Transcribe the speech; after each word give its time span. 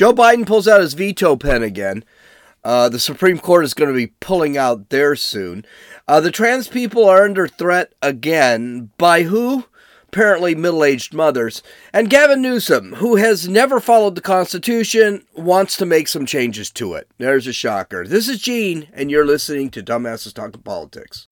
Joe 0.00 0.14
Biden 0.14 0.46
pulls 0.46 0.66
out 0.66 0.80
his 0.80 0.94
veto 0.94 1.36
pen 1.36 1.62
again. 1.62 2.04
Uh, 2.64 2.88
the 2.88 2.98
Supreme 2.98 3.38
Court 3.38 3.64
is 3.64 3.74
going 3.74 3.90
to 3.90 3.94
be 3.94 4.14
pulling 4.18 4.56
out 4.56 4.88
there 4.88 5.14
soon. 5.14 5.62
Uh, 6.08 6.20
the 6.20 6.30
trans 6.30 6.68
people 6.68 7.04
are 7.04 7.22
under 7.22 7.46
threat 7.46 7.92
again. 8.00 8.88
By 8.96 9.24
who? 9.24 9.66
Apparently, 10.08 10.54
middle 10.54 10.84
aged 10.84 11.12
mothers. 11.12 11.62
And 11.92 12.08
Gavin 12.08 12.40
Newsom, 12.40 12.94
who 12.94 13.16
has 13.16 13.46
never 13.46 13.78
followed 13.78 14.14
the 14.14 14.22
Constitution, 14.22 15.26
wants 15.34 15.76
to 15.76 15.84
make 15.84 16.08
some 16.08 16.24
changes 16.24 16.70
to 16.70 16.94
it. 16.94 17.06
There's 17.18 17.46
a 17.46 17.52
shocker. 17.52 18.06
This 18.06 18.26
is 18.26 18.40
Gene, 18.40 18.88
and 18.94 19.10
you're 19.10 19.26
listening 19.26 19.68
to 19.72 19.82
Dumbasses 19.82 20.32
Talking 20.32 20.62
Politics. 20.62 21.28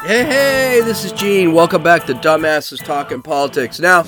Hey, 0.00 0.24
hey, 0.24 0.80
this 0.84 1.04
is 1.04 1.12
Gene. 1.12 1.52
Welcome 1.52 1.84
back 1.84 2.06
to 2.06 2.14
Dumbasses 2.14 2.84
Talking 2.84 3.22
Politics. 3.22 3.78
Now, 3.78 4.04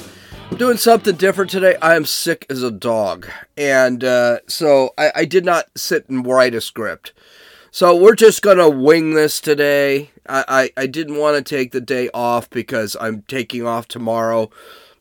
Doing 0.56 0.76
something 0.76 1.14
different 1.14 1.50
today. 1.50 1.76
I 1.80 1.94
am 1.94 2.04
sick 2.04 2.44
as 2.50 2.62
a 2.64 2.70
dog. 2.70 3.28
And 3.56 4.02
uh, 4.02 4.38
so 4.48 4.92
I, 4.98 5.12
I 5.14 5.24
did 5.24 5.44
not 5.44 5.66
sit 5.76 6.08
and 6.08 6.26
write 6.26 6.54
a 6.54 6.60
script. 6.60 7.12
So 7.70 7.94
we're 7.94 8.16
just 8.16 8.42
going 8.42 8.58
to 8.58 8.68
wing 8.68 9.14
this 9.14 9.40
today. 9.40 10.10
I, 10.28 10.70
I, 10.76 10.82
I 10.82 10.86
didn't 10.86 11.16
want 11.16 11.36
to 11.36 11.42
take 11.56 11.70
the 11.70 11.80
day 11.80 12.10
off 12.12 12.50
because 12.50 12.96
I'm 13.00 13.22
taking 13.22 13.66
off 13.66 13.86
tomorrow, 13.86 14.50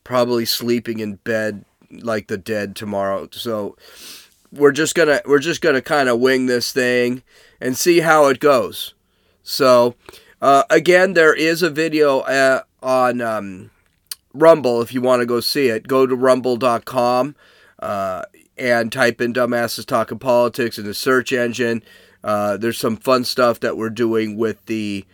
probably 0.03 0.45
sleeping 0.45 0.99
in 0.99 1.15
bed 1.15 1.65
like 1.89 2.27
the 2.27 2.37
dead 2.37 2.75
tomorrow. 2.75 3.27
So 3.31 3.77
we're 4.51 4.71
just 4.71 4.95
gonna 4.95 5.21
we're 5.25 5.39
just 5.39 5.61
gonna 5.61 5.81
kind 5.81 6.09
of 6.09 6.19
wing 6.19 6.45
this 6.45 6.71
thing 6.71 7.23
and 7.59 7.77
see 7.77 8.01
how 8.01 8.27
it 8.27 8.39
goes. 8.39 8.93
So 9.43 9.95
uh, 10.41 10.63
again, 10.69 11.13
there 11.13 11.33
is 11.33 11.63
a 11.63 11.69
video 11.69 12.19
uh, 12.19 12.61
on 12.83 13.21
um, 13.21 13.71
Rumble 14.33 14.81
if 14.81 14.93
you 14.93 15.01
want 15.01 15.21
to 15.21 15.25
go 15.25 15.39
see 15.39 15.67
it. 15.67 15.87
Go 15.87 16.05
to 16.05 16.15
rumble.com 16.15 17.35
uh, 17.79 18.23
and 18.57 18.91
type 18.91 19.21
in 19.21 19.33
Dumbasses 19.33 19.85
Talking 19.85 20.19
Politics 20.19 20.77
in 20.77 20.85
the 20.85 20.93
search 20.93 21.31
engine. 21.31 21.83
Uh, 22.23 22.57
there's 22.57 22.77
some 22.77 22.97
fun 22.97 23.23
stuff 23.23 23.59
that 23.61 23.77
we're 23.77 23.89
doing 23.89 24.37
with 24.37 24.65
the 24.65 25.05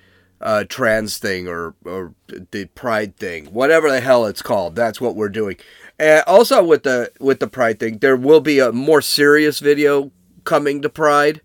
uh, 0.42 0.66
trans 0.68 1.18
thing 1.18 1.48
or, 1.48 1.74
or 1.86 2.14
the 2.52 2.66
pride 2.76 3.16
thing, 3.16 3.46
whatever 3.46 3.90
the 3.90 4.02
hell 4.02 4.26
it's 4.26 4.42
called. 4.42 4.76
That's 4.76 5.00
what 5.00 5.16
we're 5.16 5.30
doing. 5.30 5.58
And 5.98 6.24
also 6.28 6.64
with 6.64 6.84
the 6.84 7.12
with 7.20 7.40
the 7.40 7.48
pride 7.48 7.80
thing, 7.80 8.00
there 8.00 8.18
will 8.18 8.42
be 8.42 8.60
a 8.60 8.72
more 8.72 9.02
serious 9.02 9.60
video 9.60 10.12
coming 10.44 10.82
to 10.82 10.90
Pride. 10.90 11.42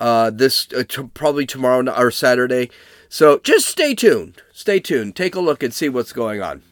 Uh, 0.00 0.30
this 0.30 0.66
uh, 0.72 0.82
t- 0.88 1.08
probably 1.14 1.46
tomorrow 1.46 1.88
or 1.96 2.10
Saturday. 2.10 2.70
So 3.08 3.38
just 3.38 3.68
stay 3.68 3.94
tuned. 3.94 4.42
Stay 4.52 4.80
tuned. 4.80 5.14
Take 5.14 5.36
a 5.36 5.40
look 5.40 5.62
and 5.62 5.72
see 5.72 5.88
what's 5.88 6.12
going 6.12 6.42
on. 6.42 6.62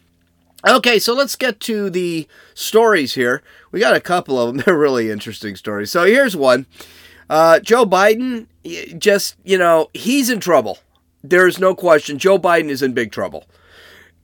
Okay, 0.66 1.00
so 1.00 1.12
let's 1.12 1.34
get 1.34 1.58
to 1.60 1.90
the 1.90 2.28
stories 2.54 3.14
here. 3.14 3.42
We 3.72 3.80
got 3.80 3.96
a 3.96 4.00
couple 4.00 4.38
of 4.38 4.48
them. 4.48 4.62
They're 4.66 4.78
really 4.78 5.10
interesting 5.10 5.56
stories. 5.56 5.90
So 5.90 6.04
here's 6.04 6.36
one. 6.36 6.66
Uh, 7.28 7.58
Joe 7.60 7.84
Biden, 7.84 8.46
just, 8.98 9.36
you 9.44 9.58
know, 9.58 9.90
he's 9.92 10.30
in 10.30 10.38
trouble. 10.38 10.78
There's 11.24 11.58
no 11.58 11.74
question. 11.74 12.18
Joe 12.18 12.38
Biden 12.38 12.68
is 12.68 12.82
in 12.82 12.92
big 12.92 13.10
trouble. 13.10 13.46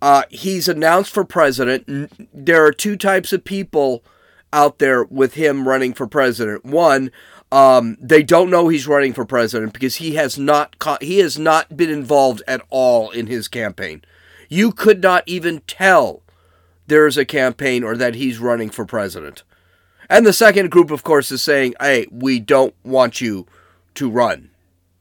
Uh, 0.00 0.22
he's 0.30 0.68
announced 0.68 1.12
for 1.12 1.24
president. 1.24 2.28
There 2.32 2.64
are 2.64 2.72
two 2.72 2.96
types 2.96 3.32
of 3.32 3.44
people 3.44 4.04
out 4.52 4.78
there 4.78 5.04
with 5.04 5.34
him 5.34 5.66
running 5.66 5.92
for 5.92 6.06
president. 6.06 6.64
One, 6.64 7.10
um, 7.50 7.96
they 8.00 8.22
don't 8.22 8.50
know 8.50 8.68
he's 8.68 8.86
running 8.86 9.12
for 9.12 9.24
president 9.24 9.72
because 9.72 9.96
he 9.96 10.14
has 10.14 10.38
not 10.38 10.76
he 11.00 11.18
has 11.18 11.38
not 11.38 11.76
been 11.76 11.90
involved 11.90 12.42
at 12.46 12.62
all 12.70 13.10
in 13.10 13.26
his 13.26 13.48
campaign. 13.48 14.02
You 14.48 14.70
could 14.70 15.02
not 15.02 15.24
even 15.26 15.60
tell 15.66 16.22
there's 16.88 17.16
a 17.16 17.24
campaign 17.24 17.84
or 17.84 17.96
that 17.96 18.16
he's 18.16 18.38
running 18.38 18.70
for 18.70 18.84
president. 18.84 19.42
And 20.10 20.26
the 20.26 20.32
second 20.32 20.70
group, 20.70 20.90
of 20.90 21.04
course, 21.04 21.30
is 21.30 21.42
saying, 21.42 21.74
"Hey, 21.80 22.06
we 22.10 22.40
don't 22.40 22.74
want 22.82 23.20
you 23.20 23.46
to 23.94 24.10
run. 24.10 24.50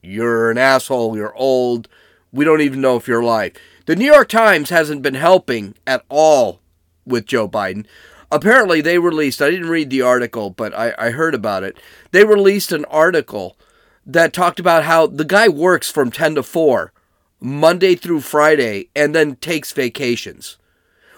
You're 0.01 0.51
an 0.51 0.57
asshole. 0.57 1.17
You're 1.17 1.35
old. 1.35 1.87
We 2.31 2.45
don't 2.45 2.61
even 2.61 2.81
know 2.81 2.97
if 2.97 3.07
you're 3.07 3.21
alive." 3.21 3.53
The 3.85 3.95
New 3.95 4.05
York 4.05 4.29
Times 4.29 4.69
hasn't 4.69 5.01
been 5.01 5.15
helping 5.15 5.75
at 5.87 6.03
all 6.09 6.61
with 7.05 7.25
Joe 7.25 7.47
Biden 7.47 7.85
apparently 8.31 8.81
they 8.81 8.99
released 8.99 9.41
i 9.41 9.49
didn't 9.49 9.69
read 9.69 9.89
the 9.89 10.01
article 10.01 10.49
but 10.49 10.73
I, 10.73 10.93
I 10.97 11.09
heard 11.11 11.33
about 11.33 11.63
it 11.63 11.77
they 12.11 12.25
released 12.25 12.71
an 12.71 12.85
article 12.85 13.57
that 14.05 14.33
talked 14.33 14.59
about 14.59 14.83
how 14.83 15.07
the 15.07 15.25
guy 15.25 15.47
works 15.47 15.89
from 15.89 16.11
10 16.11 16.35
to 16.35 16.43
4 16.43 16.91
monday 17.39 17.95
through 17.95 18.21
friday 18.21 18.89
and 18.95 19.15
then 19.15 19.35
takes 19.37 19.71
vacations 19.71 20.57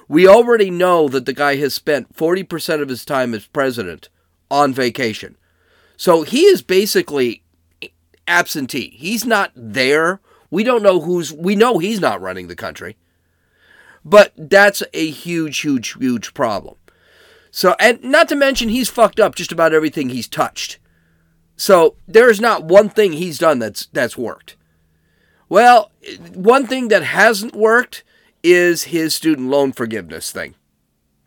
we 0.10 0.28
already 0.28 0.72
know 0.72 1.08
that 1.08 1.26
the 1.26 1.34
guy 1.34 1.56
has 1.58 1.74
spent 1.74 2.16
40% 2.16 2.82
of 2.82 2.90
his 2.90 3.06
time 3.06 3.34
as 3.34 3.46
president 3.48 4.10
on 4.52 4.74
vacation. 4.74 5.38
So 5.96 6.24
he 6.24 6.46
is 6.46 6.62
basically 6.62 7.44
absentee. 8.28 8.90
He's 8.98 9.24
not 9.26 9.52
there. 9.56 10.20
We 10.50 10.64
don't 10.64 10.84
know 10.84 11.00
who's 11.00 11.32
we 11.32 11.56
know 11.56 11.78
he's 11.78 12.00
not 12.00 12.22
running 12.22 12.48
the 12.48 12.56
country. 12.56 12.98
But 14.04 14.34
that's 14.36 14.82
a 14.94 15.10
huge 15.10 15.60
huge 15.60 15.94
huge 15.94 16.34
problem. 16.34 16.76
So, 17.52 17.76
and 17.80 18.04
not 18.04 18.30
to 18.30 18.36
mention, 18.36 18.70
he's 18.70 18.90
fucked 18.90 19.20
up 19.20 19.36
just 19.36 19.52
about 19.52 19.74
everything 19.74 20.10
he's 20.10 20.28
touched. 20.28 20.80
So 21.56 21.96
there's 22.08 22.40
not 22.40 22.64
one 22.64 22.90
thing 22.90 23.14
he's 23.14 23.38
done 23.38 23.60
that's 23.60 23.88
that's 23.88 24.18
worked. 24.18 24.56
Well, 25.50 25.92
one 26.34 26.66
thing 26.66 26.88
that 26.88 27.04
hasn't 27.04 27.56
worked 27.56 28.04
is 28.44 28.86
his 28.86 29.14
student 29.14 29.50
loan 29.50 29.72
forgiveness 29.72 30.32
thing. 30.32 30.56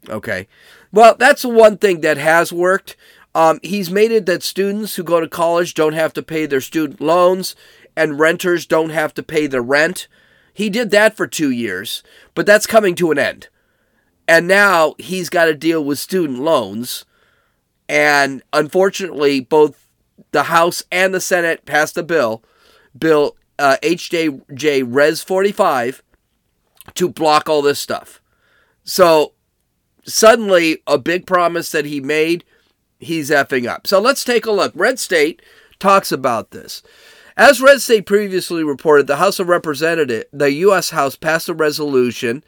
Okay, 0.08 0.48
well, 0.92 1.14
that's 1.18 1.42
the 1.42 1.48
one 1.48 1.78
thing 1.78 2.00
that 2.00 2.18
has 2.18 2.52
worked. 2.52 2.96
Um, 3.34 3.60
he's 3.62 3.90
made 3.90 4.12
it 4.12 4.26
that 4.26 4.42
students 4.42 4.96
who 4.96 5.02
go 5.02 5.20
to 5.20 5.28
college 5.28 5.74
don't 5.74 5.94
have 5.94 6.12
to 6.14 6.22
pay 6.22 6.46
their 6.46 6.60
student 6.60 7.00
loans, 7.00 7.56
and 7.96 8.18
renters 8.18 8.66
don't 8.66 8.90
have 8.90 9.14
to 9.14 9.22
pay 9.22 9.46
their 9.46 9.62
rent. 9.62 10.08
He 10.52 10.68
did 10.68 10.90
that 10.90 11.16
for 11.16 11.26
two 11.26 11.50
years, 11.50 12.02
but 12.34 12.46
that's 12.46 12.66
coming 12.66 12.94
to 12.96 13.10
an 13.10 13.18
end. 13.18 13.48
And 14.28 14.46
now 14.46 14.94
he's 14.98 15.30
got 15.30 15.46
to 15.46 15.54
deal 15.54 15.82
with 15.82 15.98
student 15.98 16.40
loans. 16.40 17.04
And 17.88 18.42
unfortunately, 18.52 19.40
both 19.40 19.88
the 20.30 20.44
House 20.44 20.84
and 20.92 21.14
the 21.14 21.20
Senate 21.20 21.64
passed 21.64 21.96
a 21.96 22.02
bill, 22.02 22.42
Bill 22.98 23.36
uh, 23.58 23.76
HJJ 23.82 24.84
Res 24.86 25.22
45, 25.22 26.02
to 26.94 27.08
block 27.08 27.48
all 27.48 27.62
this 27.62 27.78
stuff. 27.78 28.20
So 28.84 29.32
suddenly, 30.04 30.82
a 30.86 30.98
big 30.98 31.26
promise 31.26 31.70
that 31.70 31.84
he 31.84 32.00
made, 32.00 32.44
he's 32.98 33.30
effing 33.30 33.66
up. 33.66 33.86
So 33.86 34.00
let's 34.00 34.24
take 34.24 34.46
a 34.46 34.52
look. 34.52 34.72
Red 34.74 34.98
State 34.98 35.42
talks 35.78 36.12
about 36.12 36.50
this. 36.50 36.82
As 37.36 37.62
Red 37.62 37.80
State 37.80 38.06
previously 38.06 38.62
reported, 38.62 39.06
the 39.06 39.16
House 39.16 39.38
of 39.38 39.48
Representatives, 39.48 40.26
the 40.32 40.52
U.S. 40.52 40.90
House 40.90 41.16
passed 41.16 41.48
a 41.48 41.54
resolution 41.54 42.44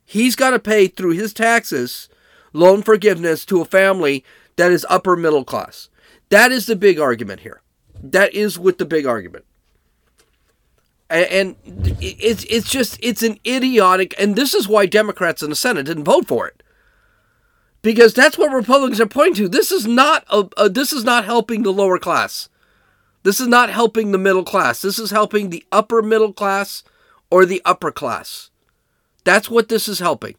He's 0.04 0.36
got 0.36 0.50
to 0.50 0.60
pay 0.60 0.88
through 0.88 1.12
his 1.12 1.32
taxes 1.32 2.10
loan 2.52 2.82
forgiveness 2.82 3.46
to 3.46 3.62
a 3.62 3.66
family 3.66 4.26
that 4.56 4.72
is 4.72 4.84
upper 4.90 5.16
middle 5.16 5.44
class. 5.44 5.90
That 6.30 6.52
is 6.52 6.66
the 6.66 6.76
big 6.76 7.00
argument 7.00 7.42
here. 7.42 7.62
That 8.02 8.34
is 8.34 8.58
with 8.58 8.80
the 8.80 8.86
big 8.86 9.06
argument. 9.06 9.46
And 11.14 11.56
it's 12.02 12.44
it's 12.46 12.70
just 12.70 12.98
it's 13.02 13.22
an 13.22 13.40
idiotic 13.46 14.16
and 14.18 14.36
this 14.36 14.56
is 14.56 14.68
why 14.68 14.88
Democrats 14.88 15.44
in 15.44 15.52
the 15.52 15.56
Senate 15.56 15.86
didn't 15.86 16.06
vote 16.06 16.28
for 16.28 16.48
it. 16.48 16.64
Because 17.84 18.14
that's 18.14 18.38
what 18.38 18.52
Republicans 18.52 19.00
are 19.00 19.06
pointing 19.06 19.36
to. 19.36 19.50
This 19.50 19.72
is 19.72 19.86
not 19.86 20.26
a, 20.30 20.48
a 20.58 20.70
this 20.70 20.92
is 20.92 21.04
not 21.04 21.26
helping 21.26 21.62
the 21.62 21.72
lower 21.72 22.00
class. 22.00 22.50
This 23.22 23.40
is 23.40 23.48
not 23.48 23.70
helping 23.70 24.12
the 24.12 24.18
middle 24.18 24.44
class. 24.44 24.82
This 24.82 24.98
is 24.98 25.12
helping 25.12 25.50
the 25.50 25.66
upper 25.72 26.02
middle 26.02 26.34
class 26.34 26.84
or 27.30 27.46
the 27.46 27.62
upper 27.64 27.92
class. 27.92 28.50
That's 29.24 29.50
what 29.50 29.70
this 29.70 29.88
is 29.88 30.00
helping. 30.00 30.36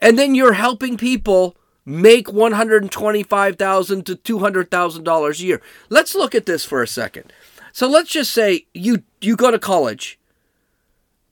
And 0.00 0.18
then 0.18 0.34
you're 0.34 0.52
helping 0.52 0.96
people 0.96 1.56
make 1.84 2.30
125,000 2.32 4.06
to 4.06 4.16
$200,000 4.16 5.40
a 5.40 5.44
year. 5.44 5.60
Let's 5.88 6.14
look 6.14 6.34
at 6.34 6.46
this 6.46 6.64
for 6.64 6.82
a 6.82 6.86
second. 6.86 7.32
So 7.72 7.88
let's 7.88 8.10
just 8.10 8.32
say 8.32 8.66
you 8.74 9.02
you 9.20 9.36
go 9.36 9.50
to 9.50 9.58
college 9.58 10.18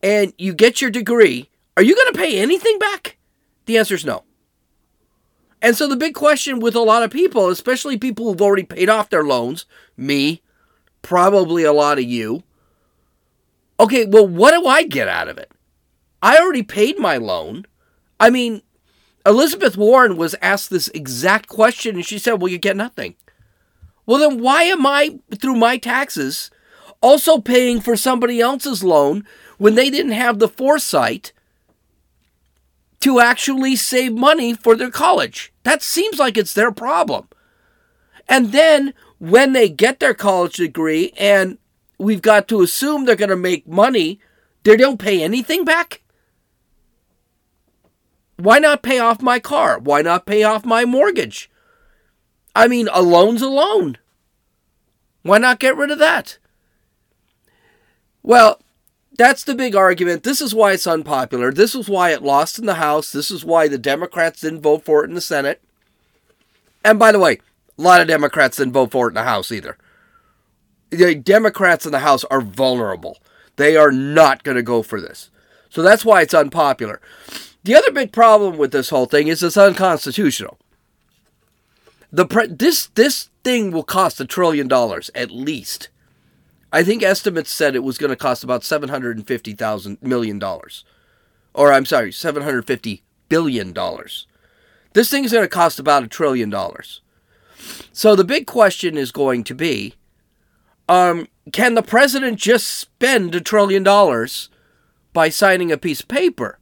and 0.03 0.33
you 0.39 0.55
get 0.55 0.81
your 0.81 0.91
degree. 0.91 1.51
Are 1.77 1.83
you 1.83 1.95
going 1.95 2.13
to 2.13 2.19
pay 2.19 2.39
anything 2.39 2.79
back? 2.79 3.19
The 3.67 3.79
answer 3.79 3.95
is 3.95 4.05
no. 4.05 4.25
And 5.61 5.77
so 5.77 5.89
the 5.89 5.97
big 5.97 6.15
question 6.15 6.61
with 6.61 6.75
a 6.75 6.81
lot 6.81 7.03
of 7.03 7.11
people, 7.11 7.49
especially 7.49 7.99
people 7.99 8.27
who've 8.27 8.43
already 8.43 8.63
paid 8.65 8.89
off 8.89 9.11
their 9.11 9.25
loans, 9.25 9.67
me, 9.97 10.43
probably 11.03 11.65
a 11.65 11.73
lot 11.73 11.99
of 11.99 12.05
you. 12.05 12.45
Okay, 13.81 14.05
well, 14.07 14.27
what 14.27 14.53
do 14.53 14.67
I 14.67 14.85
get 14.85 15.09
out 15.09 15.29
of 15.29 15.39
it? 15.39 15.51
I 16.23 16.39
already 16.39 16.63
paid 16.63 16.99
my 16.99 17.17
loan. 17.17 17.67
I 18.19 18.31
mean, 18.31 18.63
Elizabeth 19.25 19.77
Warren 19.77 20.17
was 20.17 20.35
asked 20.41 20.71
this 20.71 20.89
exact 20.89 21.49
question 21.49 21.97
and 21.97 22.07
she 22.07 22.19
said, 22.19 22.41
Well, 22.41 22.51
you 22.51 22.59
get 22.59 22.77
nothing. 22.77 23.15
Well, 24.09 24.21
then 24.21 24.41
why 24.41 24.63
am 24.63 24.87
I, 24.87 25.19
through 25.39 25.57
my 25.57 25.77
taxes, 25.77 26.51
also 27.03 27.41
paying 27.41 27.79
for 27.79 27.95
somebody 27.95 28.41
else's 28.41 28.83
loan 28.83 29.27
when 29.59 29.75
they 29.75 29.91
didn't 29.91 30.13
have 30.13 30.39
the 30.39 30.49
foresight 30.49 31.35
to 33.01 33.21
actually 33.21 33.77
save 33.77 34.15
money 34.15 34.55
for 34.55 34.75
their 34.75 34.91
college? 34.91 35.53
That 35.65 35.83
seems 35.83 36.19
like 36.19 36.39
it's 36.39 36.55
their 36.55 36.73
problem. 36.73 37.29
And 38.27 38.51
then 38.53 38.95
when 39.19 39.53
they 39.53 39.69
get 39.69 40.01
their 40.01 40.15
college 40.15 40.57
degree 40.57 41.13
and 41.19 41.59
we've 41.99 42.23
got 42.23 42.49
to 42.49 42.63
assume 42.63 43.05
they're 43.05 43.15
going 43.15 43.29
to 43.29 43.37
make 43.37 43.69
money, 43.69 44.21
they 44.63 44.79
don't 44.79 44.99
pay 44.99 45.23
anything 45.23 45.67
back? 45.67 46.01
Why 48.39 48.59
not 48.59 48.83
pay 48.83 49.01
off 49.01 49.21
my 49.21 49.39
car? 49.39 49.79
Why 49.79 50.01
not 50.01 50.25
pay 50.25 50.45
off 50.45 50.65
my 50.65 50.87
mortgage? 50.87 51.51
I 52.59 52.67
mean, 52.67 52.89
a 52.93 53.03
loan's 53.03 53.41
a 53.41 53.49
loan. 53.49 53.99
Why 55.23 55.39
not 55.39 55.61
get 55.61 55.77
rid 55.77 55.93
of 55.93 56.01
that? 56.01 56.39
Well, 58.25 58.61
that's 59.17 59.45
the 59.45 59.55
big 59.55 59.77
argument. 59.77 60.25
This 60.25 60.41
is 60.41 60.57
why 60.57 60.73
it's 60.73 60.87
unpopular. 60.87 61.53
This 61.53 61.77
is 61.77 61.89
why 61.89 62.11
it 62.11 62.25
lost 62.25 62.59
in 62.59 62.67
the 62.67 62.75
House. 62.75 63.13
This 63.13 63.31
is 63.31 63.45
why 63.45 63.69
the 63.69 63.79
Democrats 63.79 64.41
didn't 64.41 64.63
vote 64.63 64.85
for 64.85 65.05
it 65.05 65.09
in 65.09 65.15
the 65.15 65.21
Senate. 65.21 65.63
And 66.85 66.99
by 66.99 67.13
the 67.13 67.21
way, 67.21 67.39
a 67.79 67.83
lot 67.83 68.01
of 68.01 68.09
Democrats 68.09 68.57
didn't 68.57 68.73
vote 68.73 68.91
for 68.91 69.07
it 69.07 69.11
in 69.11 69.15
the 69.15 69.23
House 69.23 69.53
either. 69.53 69.79
The 70.91 71.15
Democrats 71.15 71.87
in 71.87 71.93
the 71.93 72.01
House 72.01 72.25
are 72.25 72.41
vulnerable. 72.41 73.19
They 73.55 73.77
are 73.77 73.93
not 73.93 74.43
going 74.43 74.57
to 74.57 74.65
go 74.65 74.83
for 74.83 75.01
this. 75.01 75.31
So 75.71 75.81
that's 75.81 76.05
why 76.05 76.23
it's 76.23 76.35
unpopular. 76.35 77.01
The 77.63 77.77
other 77.77 77.93
big 77.93 78.11
problem 78.11 78.59
with 78.59 78.73
this 78.73 78.91
whole 78.91 79.07
thing 79.07 79.29
is 79.29 79.45
it's 79.45 79.57
unconstitutional. 79.57 80.59
The 82.11 82.27
pre- 82.27 82.47
this 82.47 82.87
this 82.95 83.29
thing 83.45 83.71
will 83.71 83.83
cost 83.83 84.21
a 84.21 84.25
trillion 84.25 84.69
dollars 84.69 85.11
at 85.15 85.31
least. 85.31 85.89
I 86.73 86.83
think 86.83 87.03
estimates 87.03 87.51
said 87.51 87.75
it 87.75 87.83
was 87.83 87.99
going 87.99 88.11
to 88.11 88.17
cost 88.17 88.45
about 88.45 88.65
seven 88.65 88.89
hundred 88.89 89.17
and 89.17 89.27
fifty 89.27 89.53
thousand 89.53 89.99
million 90.03 90.39
dollars, 90.39 90.85
or 91.55 91.73
I'm 91.73 91.85
sorry, 91.85 92.13
seven 92.13 92.43
hundred 92.43 92.67
fifty 92.67 93.03
billion 93.29 93.73
dollars. 93.73 94.27
This 94.95 95.11
thing 95.11 95.25
is 95.25 95.33
going 95.33 95.45
to 95.45 95.49
cost 95.49 95.79
about 95.79 96.03
a 96.03 96.09
trillion 96.09 96.51
dollars. 96.51 97.03
So 97.93 98.17
the 98.17 98.25
big 98.25 98.47
question 98.47 98.97
is 98.97 99.13
going 99.13 99.45
to 99.45 99.55
be, 99.55 99.95
um, 100.89 101.29
can 101.53 101.75
the 101.75 101.83
president 101.83 102.39
just 102.39 102.69
spend 102.69 103.35
a 103.35 103.41
trillion 103.41 103.83
dollars 103.83 104.49
by 105.13 105.29
signing 105.29 105.71
a 105.71 105.77
piece 105.77 106.01
of 106.01 106.09
paper? 106.09 106.58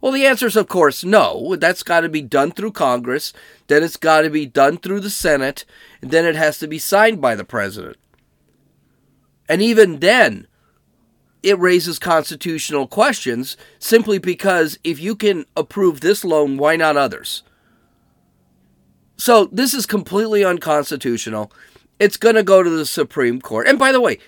Well, 0.00 0.12
the 0.12 0.26
answer 0.26 0.46
is, 0.46 0.56
of 0.56 0.68
course, 0.68 1.04
no. 1.04 1.56
That's 1.56 1.82
got 1.82 2.00
to 2.00 2.08
be 2.08 2.22
done 2.22 2.52
through 2.52 2.72
Congress. 2.72 3.32
Then 3.66 3.82
it's 3.82 3.96
got 3.96 4.22
to 4.22 4.30
be 4.30 4.46
done 4.46 4.76
through 4.76 5.00
the 5.00 5.10
Senate. 5.10 5.64
And 6.02 6.10
then 6.10 6.24
it 6.24 6.36
has 6.36 6.58
to 6.58 6.68
be 6.68 6.78
signed 6.78 7.20
by 7.20 7.34
the 7.34 7.44
president. 7.44 7.96
And 9.48 9.62
even 9.62 10.00
then, 10.00 10.46
it 11.42 11.58
raises 11.58 11.98
constitutional 11.98 12.86
questions 12.86 13.56
simply 13.78 14.18
because 14.18 14.78
if 14.84 15.00
you 15.00 15.14
can 15.14 15.46
approve 15.56 16.00
this 16.00 16.24
loan, 16.24 16.56
why 16.56 16.76
not 16.76 16.96
others? 16.96 17.42
So 19.16 19.46
this 19.46 19.72
is 19.72 19.86
completely 19.86 20.44
unconstitutional. 20.44 21.50
It's 21.98 22.16
going 22.16 22.34
to 22.34 22.42
go 22.42 22.62
to 22.62 22.68
the 22.68 22.84
Supreme 22.84 23.40
Court. 23.40 23.66
And 23.66 23.78
by 23.78 23.92
the 23.92 24.00
way, 24.00 24.18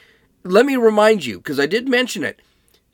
let 0.45 0.65
me 0.65 0.77
remind 0.77 1.27
you, 1.27 1.39
because 1.39 1.61
I 1.61 1.67
did 1.67 1.89
mention 1.89 2.25
it 2.25 2.41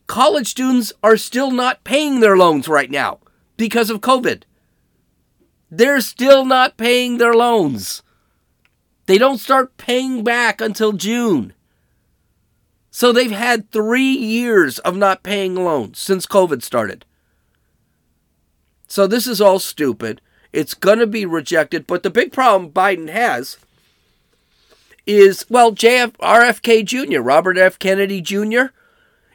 college 0.07 0.47
students 0.49 0.93
are 1.03 1.17
still 1.17 1.51
not 1.51 1.85
paying 1.85 2.21
their 2.21 2.37
loans 2.37 2.69
right 2.69 2.91
now 2.91 3.19
because 3.57 3.91
of 3.91 4.01
COVID. 4.01 4.43
They're 5.71 6.01
still 6.01 6.45
not 6.45 6.77
paying 6.77 7.19
their 7.19 7.35
loans. 7.35 8.03
They 9.07 9.19
don't 9.19 9.39
start 9.39 9.77
paying 9.77 10.25
back 10.25 10.61
until 10.61 10.93
June. 10.93 11.53
So 12.91 13.13
they've 13.13 13.31
had 13.31 13.71
three 13.71 14.13
years 14.13 14.79
of 14.79 14.97
not 14.97 15.25
paying 15.25 15.57
loans 15.57 15.99
since 15.99 16.27
COVID 16.27 16.63
started. 16.63 17.05
So 18.87 19.07
this 19.07 19.27
is 19.27 19.41
all 19.41 19.59
stupid. 19.59 20.21
It's 20.53 20.75
going 20.75 21.01
to 21.01 21.07
be 21.07 21.27
rejected. 21.27 21.89
But 21.89 22.05
the 22.05 22.11
big 22.11 22.33
problem 22.33 22.71
Biden 22.71 23.11
has 23.11 23.59
is, 25.07 25.45
well, 25.51 25.73
JF, 25.73 26.13
RFK 26.19 26.85
Jr., 26.85 27.21
Robert 27.21 27.59
F. 27.59 27.79
Kennedy 27.79 28.21
Jr., 28.21 28.67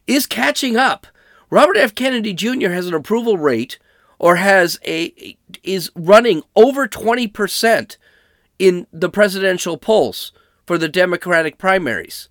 is 0.09 0.25
catching 0.25 0.75
up. 0.75 1.07
Robert 1.51 1.77
F. 1.77 1.95
Kennedy 1.95 2.33
Jr. 2.33 2.69
has 2.69 2.87
an 2.87 2.93
approval 2.95 3.37
rate 3.37 3.77
or 4.17 4.35
has 4.37 4.79
a 4.85 5.37
is 5.63 5.91
running 5.95 6.41
over 6.55 6.87
20% 6.87 7.97
in 8.57 8.87
the 8.91 9.09
presidential 9.09 9.77
polls 9.77 10.33
for 10.65 10.77
the 10.77 10.89
Democratic 10.89 11.57
primaries. 11.57 12.27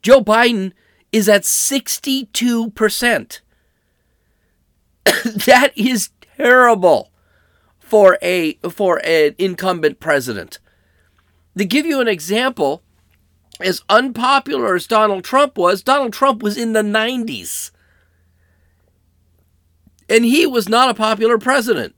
Joe 0.00 0.22
Biden 0.22 0.72
is 1.12 1.28
at 1.28 1.42
62%. 1.42 3.40
that 5.04 5.72
is 5.76 6.10
terrible 6.36 7.10
for 7.80 8.16
a 8.22 8.54
for 8.70 9.04
an 9.04 9.34
incumbent 9.38 9.98
president. 9.98 10.60
To 11.56 11.64
give 11.64 11.84
you 11.84 12.00
an 12.00 12.08
example, 12.08 12.82
as 13.60 13.82
unpopular 13.88 14.74
as 14.74 14.86
Donald 14.86 15.24
Trump 15.24 15.58
was, 15.58 15.82
Donald 15.82 16.12
Trump 16.12 16.42
was 16.42 16.56
in 16.56 16.72
the 16.72 16.82
90s. 16.82 17.70
And 20.08 20.24
he 20.24 20.46
was 20.46 20.68
not 20.68 20.88
a 20.88 20.94
popular 20.94 21.38
president. 21.38 21.94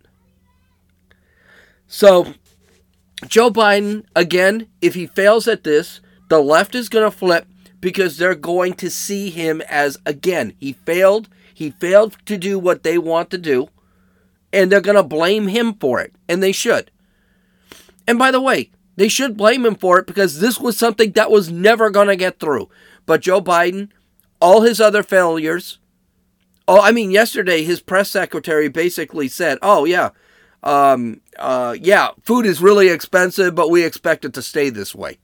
So, 1.87 2.35
Joe 3.27 3.51
Biden, 3.51 4.05
again, 4.17 4.69
if 4.81 4.95
he 4.95 5.07
fails 5.07 5.47
at 5.47 5.65
this, 5.65 6.01
the 6.29 6.41
left 6.41 6.75
is 6.75 6.89
going 6.89 7.09
to 7.09 7.17
flip 7.17 7.47
because 7.81 8.17
they're 8.17 8.35
going 8.35 8.75
to 8.75 8.91
see 8.91 9.31
him 9.31 9.61
as, 9.63 9.99
again, 10.07 10.55
he 10.59 10.73
failed. 10.73 11.29
He 11.53 11.71
failed 11.71 12.17
to 12.27 12.37
do 12.37 12.59
what 12.59 12.83
they 12.83 12.99
want 12.99 13.31
to 13.31 13.39
do. 13.39 13.69
And 14.53 14.71
they're 14.71 14.81
going 14.81 14.97
to 14.97 15.03
blame 15.03 15.49
him 15.49 15.75
for 15.75 16.01
it. 16.01 16.15
And 16.29 16.43
they 16.43 16.53
should. 16.53 16.91
And 18.07 18.19
by 18.19 18.31
the 18.31 18.41
way, 18.41 18.71
They 18.97 19.09
should 19.09 19.37
blame 19.37 19.65
him 19.65 19.77
for 19.77 19.99
it 19.99 20.07
because 20.07 20.41
this 20.41 20.59
was 20.61 20.77
something 20.77 21.13
that 21.13 21.31
was 21.31 21.51
never 21.51 21.91
going 21.91 22.09
to 22.09 22.17
get 22.17 22.39
through. 22.39 22.69
But 23.07 23.23
Joe 23.23 23.41
Biden, 23.41 23.89
all 24.41 24.63
his 24.63 24.81
other 24.81 25.03
failures, 25.03 25.79
oh, 26.69 26.81
I 26.81 26.93
mean, 26.93 27.11
yesterday 27.11 27.63
his 27.63 27.81
press 27.81 28.11
secretary 28.11 28.69
basically 28.69 29.29
said, 29.29 29.59
oh, 29.63 29.85
yeah, 29.85 30.11
um, 30.63 31.21
uh, 31.39 31.77
yeah, 31.81 32.11
food 32.23 32.47
is 32.47 32.61
really 32.61 32.89
expensive, 32.89 33.55
but 33.55 33.71
we 33.71 33.85
expect 33.85 34.25
it 34.25 34.35
to 34.35 34.43
stay 34.43 34.71
this 34.71 34.95
way. 34.95 35.19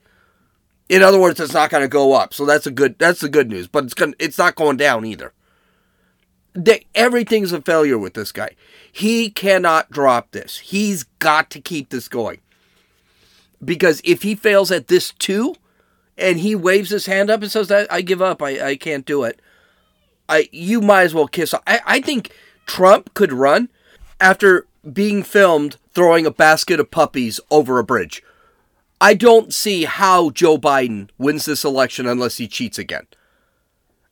In 0.89 1.03
other 1.03 1.21
words, 1.21 1.41
it's 1.41 1.53
not 1.53 1.71
going 1.71 1.83
to 1.83 1.89
go 1.89 2.15
up. 2.15 2.33
So 2.33 2.47
that's 2.47 2.67
a 2.67 2.71
good 2.71 2.99
that's 2.99 3.21
the 3.21 3.29
good 3.29 3.49
news. 3.49 3.67
But 3.67 3.85
it's 3.85 3.95
going 3.95 4.15
it's 4.19 4.39
not 4.39 4.55
going 4.55 4.77
down 4.77 5.05
either. 5.05 5.33
They, 6.55 6.87
everything's 6.95 7.53
a 7.53 7.61
failure 7.61 7.99
with 7.99 8.15
this 8.15 8.33
guy. 8.33 8.51
He 8.91 9.29
cannot 9.29 9.91
drop 9.91 10.31
this. 10.31 10.59
He's 10.59 11.05
got 11.19 11.51
to 11.51 11.61
keep 11.61 11.91
this 11.91 12.09
going. 12.09 12.39
Because 13.65 14.01
if 14.05 14.23
he 14.23 14.35
fails 14.35 14.71
at 14.71 14.89
this 14.89 15.13
too, 15.13 15.55
and 16.19 16.41
he 16.41 16.55
waves 16.55 16.91
his 16.91 17.07
hand 17.07 17.31
up 17.31 17.43
and 17.43 17.51
says, 17.51 17.71
"I, 17.71 17.87
I 17.91 18.01
give 18.01 18.23
up. 18.23 18.43
I, 18.43 18.69
I 18.69 18.77
can't 18.77 19.07
do 19.07 19.25
it," 19.25 19.41
I 20.29 20.49
you 20.53 20.81
might 20.81 21.03
as 21.03 21.15
well 21.15 21.29
kiss. 21.29 21.55
I, 21.67 21.81
I 21.87 22.01
think 22.01 22.33
Trump 22.67 23.15
could 23.15 23.33
run 23.33 23.69
after 24.21 24.67
being 24.93 25.23
filmed 25.23 25.77
throwing 25.95 26.27
a 26.27 26.31
basket 26.31 26.81
of 26.81 26.91
puppies 26.91 27.41
over 27.51 27.79
a 27.79 27.85
bridge. 27.85 28.23
I 29.01 29.15
don't 29.15 29.53
see 29.53 29.85
how 29.85 30.31
Joe 30.31 30.57
Biden 30.57 31.11
wins 31.19 31.45
this 31.45 31.65
election 31.65 32.07
unless 32.07 32.39
he 32.39 32.49
cheats 32.49 32.79
again. 32.79 33.07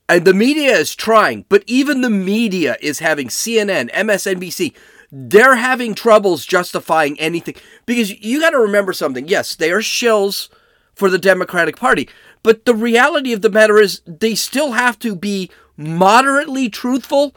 And 0.08 0.26
the 0.26 0.34
media 0.34 0.72
is 0.72 0.94
trying, 0.94 1.46
but 1.48 1.64
even 1.66 2.02
the 2.02 2.10
media 2.10 2.76
is 2.82 2.98
having 2.98 3.28
CNN, 3.28 3.90
MSNBC, 3.92 4.74
they're 5.16 5.54
having 5.54 5.94
troubles 5.94 6.44
justifying 6.44 7.18
anything. 7.20 7.54
Because 7.86 8.20
you 8.20 8.40
got 8.40 8.50
to 8.50 8.58
remember 8.58 8.92
something. 8.92 9.28
Yes, 9.28 9.54
they 9.54 9.70
are 9.70 9.78
shills 9.78 10.48
for 10.92 11.08
the 11.08 11.18
Democratic 11.18 11.76
Party, 11.76 12.08
but 12.42 12.64
the 12.64 12.74
reality 12.74 13.32
of 13.32 13.40
the 13.40 13.50
matter 13.50 13.78
is 13.78 14.02
they 14.06 14.34
still 14.34 14.72
have 14.72 14.98
to 14.98 15.14
be 15.14 15.50
moderately 15.76 16.68
truthful 16.68 17.34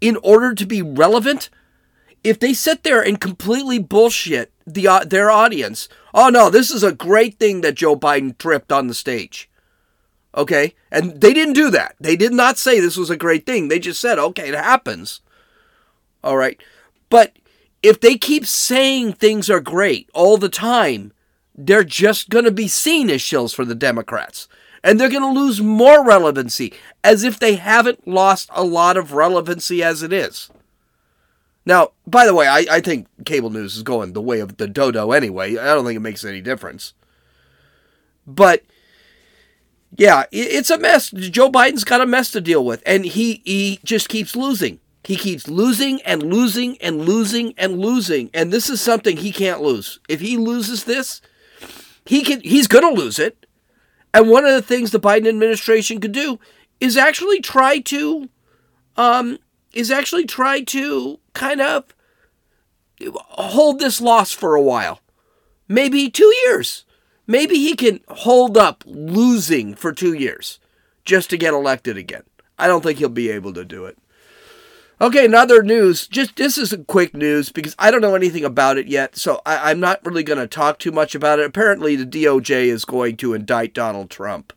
in 0.00 0.16
order 0.22 0.54
to 0.54 0.64
be 0.64 0.80
relevant. 0.80 1.50
If 2.22 2.38
they 2.38 2.52
sit 2.52 2.84
there 2.84 3.02
and 3.02 3.20
completely 3.20 3.78
bullshit 3.78 4.52
the 4.66 4.86
uh, 4.86 5.04
their 5.04 5.30
audience, 5.30 5.88
oh 6.14 6.28
no, 6.28 6.50
this 6.50 6.70
is 6.70 6.82
a 6.82 6.92
great 6.92 7.38
thing 7.38 7.62
that 7.62 7.74
Joe 7.74 7.96
Biden 7.96 8.38
tripped 8.38 8.70
on 8.70 8.86
the 8.86 8.94
stage. 8.94 9.50
Okay? 10.36 10.74
And 10.90 11.20
they 11.20 11.32
didn't 11.32 11.54
do 11.54 11.70
that. 11.70 11.96
They 11.98 12.14
did 12.14 12.32
not 12.32 12.58
say 12.58 12.78
this 12.78 12.96
was 12.96 13.10
a 13.10 13.16
great 13.16 13.44
thing. 13.44 13.68
They 13.68 13.78
just 13.80 14.00
said, 14.00 14.18
okay, 14.18 14.48
it 14.48 14.54
happens. 14.54 15.20
All 16.22 16.36
right. 16.36 16.60
But 17.08 17.36
if 17.82 18.00
they 18.00 18.16
keep 18.16 18.46
saying 18.46 19.14
things 19.14 19.48
are 19.48 19.60
great 19.60 20.10
all 20.14 20.36
the 20.36 20.48
time, 20.48 21.12
they're 21.54 21.84
just 21.84 22.28
going 22.30 22.44
to 22.44 22.50
be 22.50 22.68
seen 22.68 23.10
as 23.10 23.20
shills 23.20 23.54
for 23.54 23.64
the 23.64 23.74
Democrats. 23.74 24.48
And 24.84 25.00
they're 25.00 25.08
going 25.08 25.22
to 25.22 25.40
lose 25.40 25.60
more 25.60 26.04
relevancy, 26.04 26.72
as 27.02 27.24
if 27.24 27.38
they 27.38 27.56
haven't 27.56 28.06
lost 28.06 28.48
a 28.52 28.62
lot 28.62 28.96
of 28.96 29.12
relevancy 29.12 29.82
as 29.82 30.02
it 30.02 30.12
is. 30.12 30.50
Now, 31.66 31.90
by 32.06 32.24
the 32.24 32.34
way, 32.34 32.46
I, 32.46 32.64
I 32.70 32.80
think 32.80 33.08
cable 33.24 33.50
news 33.50 33.76
is 33.76 33.82
going 33.82 34.12
the 34.12 34.22
way 34.22 34.40
of 34.40 34.56
the 34.56 34.68
dodo 34.68 35.12
anyway. 35.12 35.58
I 35.58 35.74
don't 35.74 35.84
think 35.84 35.96
it 35.96 36.00
makes 36.00 36.24
any 36.24 36.40
difference. 36.40 36.94
But 38.26 38.62
yeah, 39.96 40.24
it's 40.30 40.70
a 40.70 40.78
mess. 40.78 41.10
Joe 41.10 41.50
Biden's 41.50 41.84
got 41.84 42.00
a 42.00 42.06
mess 42.06 42.30
to 42.30 42.40
deal 42.40 42.64
with, 42.64 42.82
and 42.86 43.04
he 43.04 43.42
he 43.44 43.80
just 43.84 44.08
keeps 44.08 44.36
losing. 44.36 44.80
He 45.08 45.16
keeps 45.16 45.48
losing 45.48 46.02
and 46.02 46.22
losing 46.22 46.76
and 46.82 47.00
losing 47.00 47.54
and 47.56 47.78
losing, 47.78 48.28
and 48.34 48.52
this 48.52 48.68
is 48.68 48.78
something 48.82 49.16
he 49.16 49.32
can't 49.32 49.62
lose. 49.62 50.00
If 50.06 50.20
he 50.20 50.36
loses 50.36 50.84
this, 50.84 51.22
he 52.04 52.22
can 52.22 52.42
he's 52.42 52.68
going 52.68 52.84
to 52.84 53.00
lose 53.00 53.18
it. 53.18 53.46
And 54.12 54.28
one 54.28 54.44
of 54.44 54.52
the 54.52 54.60
things 54.60 54.90
the 54.90 55.00
Biden 55.00 55.26
administration 55.26 55.98
could 55.98 56.12
do 56.12 56.38
is 56.78 56.98
actually 56.98 57.40
try 57.40 57.78
to 57.78 58.28
um 58.98 59.38
is 59.72 59.90
actually 59.90 60.26
try 60.26 60.60
to 60.64 61.18
kind 61.32 61.62
of 61.62 61.84
hold 63.14 63.78
this 63.78 64.02
loss 64.02 64.30
for 64.32 64.56
a 64.56 64.62
while. 64.62 65.00
Maybe 65.68 66.10
2 66.10 66.24
years 66.44 66.84
Maybe 67.26 67.56
he 67.56 67.76
can 67.76 68.00
hold 68.08 68.58
up 68.58 68.82
losing 68.86 69.74
for 69.74 69.92
two 69.92 70.14
years 70.14 70.58
just 71.06 71.30
to 71.30 71.36
get 71.36 71.52
elected 71.54 71.96
again. 71.98 72.24
I 72.58 72.66
don't 72.66 72.82
think 72.82 72.98
he'll 72.98 73.10
be 73.10 73.30
able 73.30 73.52
to 73.54 73.66
do 73.66 73.84
it. 73.84 73.98
Okay, 75.00 75.24
another 75.24 75.62
news. 75.62 76.08
Just 76.08 76.34
this 76.34 76.58
is 76.58 76.72
a 76.72 76.78
quick 76.78 77.14
news 77.14 77.52
because 77.52 77.76
I 77.78 77.92
don't 77.92 78.00
know 78.00 78.16
anything 78.16 78.44
about 78.44 78.78
it 78.78 78.88
yet, 78.88 79.16
so 79.16 79.40
I, 79.46 79.70
am 79.70 79.78
not 79.78 80.04
really 80.04 80.24
going 80.24 80.40
to 80.40 80.48
talk 80.48 80.80
too 80.80 80.90
much 80.90 81.14
about 81.14 81.38
it. 81.38 81.46
Apparently, 81.46 81.94
the 81.94 82.04
DOJ 82.04 82.66
is 82.66 82.84
going 82.84 83.16
to 83.18 83.32
indict 83.32 83.74
Donald 83.74 84.10
Trump 84.10 84.52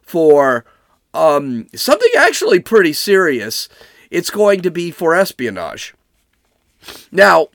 for 0.00 0.64
um, 1.12 1.66
something 1.74 2.10
actually 2.16 2.60
pretty 2.60 2.92
serious. 2.92 3.68
It's 4.12 4.30
going 4.30 4.60
to 4.60 4.70
be 4.70 4.92
for 4.92 5.12
espionage. 5.12 5.92
Now, 7.10 7.48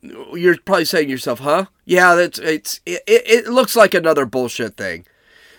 you're 0.00 0.56
probably 0.64 0.86
saying 0.86 1.08
to 1.08 1.12
yourself, 1.12 1.40
"Huh? 1.40 1.66
Yeah, 1.84 2.14
that's 2.14 2.38
it's 2.38 2.80
it, 2.86 3.02
it 3.06 3.48
looks 3.48 3.76
like 3.76 3.92
another 3.92 4.24
bullshit 4.24 4.78
thing." 4.78 5.04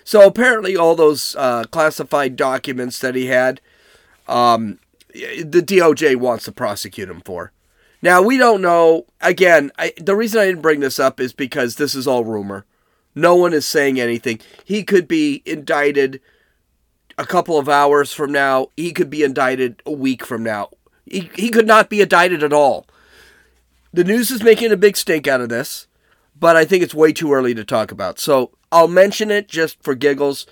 So 0.04 0.26
apparently, 0.26 0.76
all 0.76 0.96
those 0.96 1.36
uh, 1.36 1.66
classified 1.66 2.36
documents 2.36 2.98
that 3.00 3.14
he 3.14 3.28
had, 3.28 3.62
um, 4.28 4.80
the 5.14 5.62
DOJ 5.62 6.16
wants 6.16 6.46
to 6.46 6.52
prosecute 6.52 7.10
him 7.10 7.22
for. 7.22 7.52
Now 8.02 8.22
we 8.22 8.38
don't 8.38 8.62
know. 8.62 9.06
Again, 9.22 9.72
I, 9.78 9.94
the 9.98 10.16
reason 10.16 10.42
I 10.42 10.46
didn't 10.46 10.62
bring 10.62 10.82
this 10.82 11.00
up 11.00 11.20
is 11.20 11.34
because 11.34 11.76
this 11.76 11.96
is 11.96 12.08
all 12.08 12.26
rumor. 12.26 12.66
No 13.16 13.36
one 13.36 13.54
is 13.54 13.66
saying 13.66 14.00
anything. 14.00 14.40
He 14.66 14.84
could 14.84 15.08
be 15.08 15.44
indicted 15.46 16.20
a 17.18 17.26
couple 17.26 17.58
of 17.58 17.70
hours 17.70 18.12
from 18.12 18.32
now. 18.32 18.68
He 18.76 18.92
could 18.92 19.10
be 19.10 19.24
indicted 19.24 19.82
a 19.86 19.92
week 19.92 20.26
from 20.26 20.44
now. 20.44 20.70
He, 21.06 21.30
he 21.36 21.50
could 21.50 21.68
not 21.68 21.90
be 21.90 22.02
indicted 22.02 22.44
at 22.44 22.54
all. 22.54 22.88
The 23.94 24.04
news 24.04 24.32
is 24.32 24.42
making 24.42 24.72
a 24.72 24.78
big 24.78 24.98
stink 24.98 25.28
out 25.28 25.42
of 25.42 25.50
this, 25.50 25.88
but 26.40 26.56
I 26.56 26.66
think 26.66 26.84
it's 26.84 26.96
way 26.96 27.14
too 27.14 27.32
early 27.32 27.54
to 27.54 27.64
talk 27.64 27.92
about. 27.92 28.18
So 28.18 28.52
I'll 28.72 28.88
mention 28.88 29.30
it 29.30 29.48
just 29.48 29.82
for 29.84 29.94
giggles. 29.94 30.48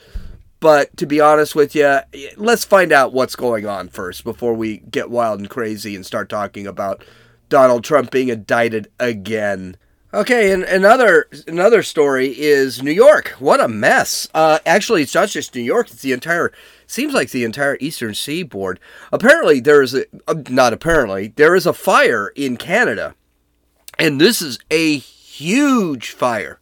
But 0.62 0.96
to 0.98 1.06
be 1.06 1.20
honest 1.20 1.56
with 1.56 1.75
you, 1.75 2.00
let's 2.38 2.63
find 2.63 2.94
out 2.94 3.12
what's 3.12 3.36
going 3.36 3.65
on 3.65 3.89
first 3.89 4.24
before 4.24 4.53
we 4.53 4.77
get 4.77 5.10
wild 5.10 5.41
and 5.41 5.50
crazy 5.50 5.96
and 5.96 6.06
start 6.06 6.30
talking 6.30 6.65
about 6.65 7.03
Donald 7.50 7.84
Trump 7.84 8.12
being 8.12 8.30
indicted 8.30 8.89
again. 9.00 9.75
Okay, 10.13 10.53
and 10.53 10.63
another 10.63 11.27
another 11.48 11.84
story 11.84 12.27
is 12.39 12.82
New 12.82 12.91
York. 12.91 13.30
What 13.39 13.62
a 13.62 13.68
mess! 13.68 14.27
Uh, 14.34 14.60
actually, 14.65 15.01
it's 15.03 15.15
not 15.15 15.30
just 15.30 15.56
New 15.56 15.62
York; 15.62 15.89
it's 15.89 16.01
the 16.01 16.12
entire. 16.13 16.53
Seems 16.86 17.13
like 17.13 17.32
the 17.32 17.46
entire 17.46 17.77
Eastern 17.80 18.13
Seaboard. 18.13 18.80
Apparently, 19.12 19.60
there 19.60 19.82
is 19.82 19.94
a 19.94 20.06
uh, 20.27 20.36
not 20.50 20.74
apparently 20.74 21.34
there 21.38 21.56
is 21.56 21.65
a 21.65 21.74
fire 21.74 22.27
in 22.36 22.58
Canada 22.58 23.15
and 24.01 24.20
this 24.20 24.41
is 24.41 24.60
a 24.72 24.98
huge 24.98 26.12
fire. 26.12 26.60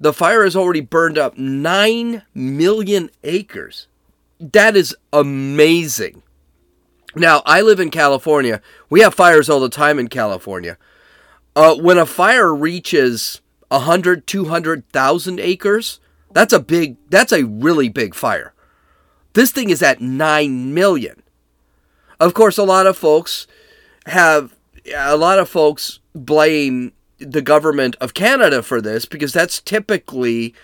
The 0.00 0.12
fire 0.12 0.44
has 0.44 0.54
already 0.54 0.80
burned 0.80 1.18
up 1.18 1.36
9 1.36 2.22
million 2.34 3.10
acres. 3.24 3.88
That 4.38 4.76
is 4.76 4.94
amazing. 5.12 6.22
Now, 7.16 7.42
I 7.44 7.62
live 7.62 7.80
in 7.80 7.90
California. 7.90 8.60
We 8.90 9.00
have 9.00 9.14
fires 9.14 9.48
all 9.48 9.60
the 9.60 9.68
time 9.68 9.98
in 9.98 10.08
California. 10.08 10.78
Uh, 11.56 11.74
when 11.74 11.98
a 11.98 12.06
fire 12.06 12.54
reaches 12.54 13.40
100, 13.68 14.26
200,000 14.26 15.40
acres, 15.40 16.00
that's 16.32 16.52
a 16.52 16.60
big, 16.60 16.96
that's 17.10 17.32
a 17.32 17.44
really 17.44 17.88
big 17.88 18.14
fire. 18.14 18.52
This 19.32 19.50
thing 19.50 19.70
is 19.70 19.82
at 19.82 20.00
9 20.00 20.74
million. 20.74 21.22
Of 22.20 22.34
course, 22.34 22.58
a 22.58 22.64
lot 22.64 22.86
of 22.86 22.96
folks 22.96 23.46
have, 24.06 24.54
a 24.94 25.16
lot 25.16 25.38
of 25.38 25.48
folks 25.48 25.98
blame 26.14 26.92
the 27.18 27.42
government 27.42 27.96
of 28.00 28.14
Canada 28.14 28.62
for 28.62 28.80
this 28.80 29.04
because 29.04 29.32
that's 29.32 29.60
typically 29.60 30.54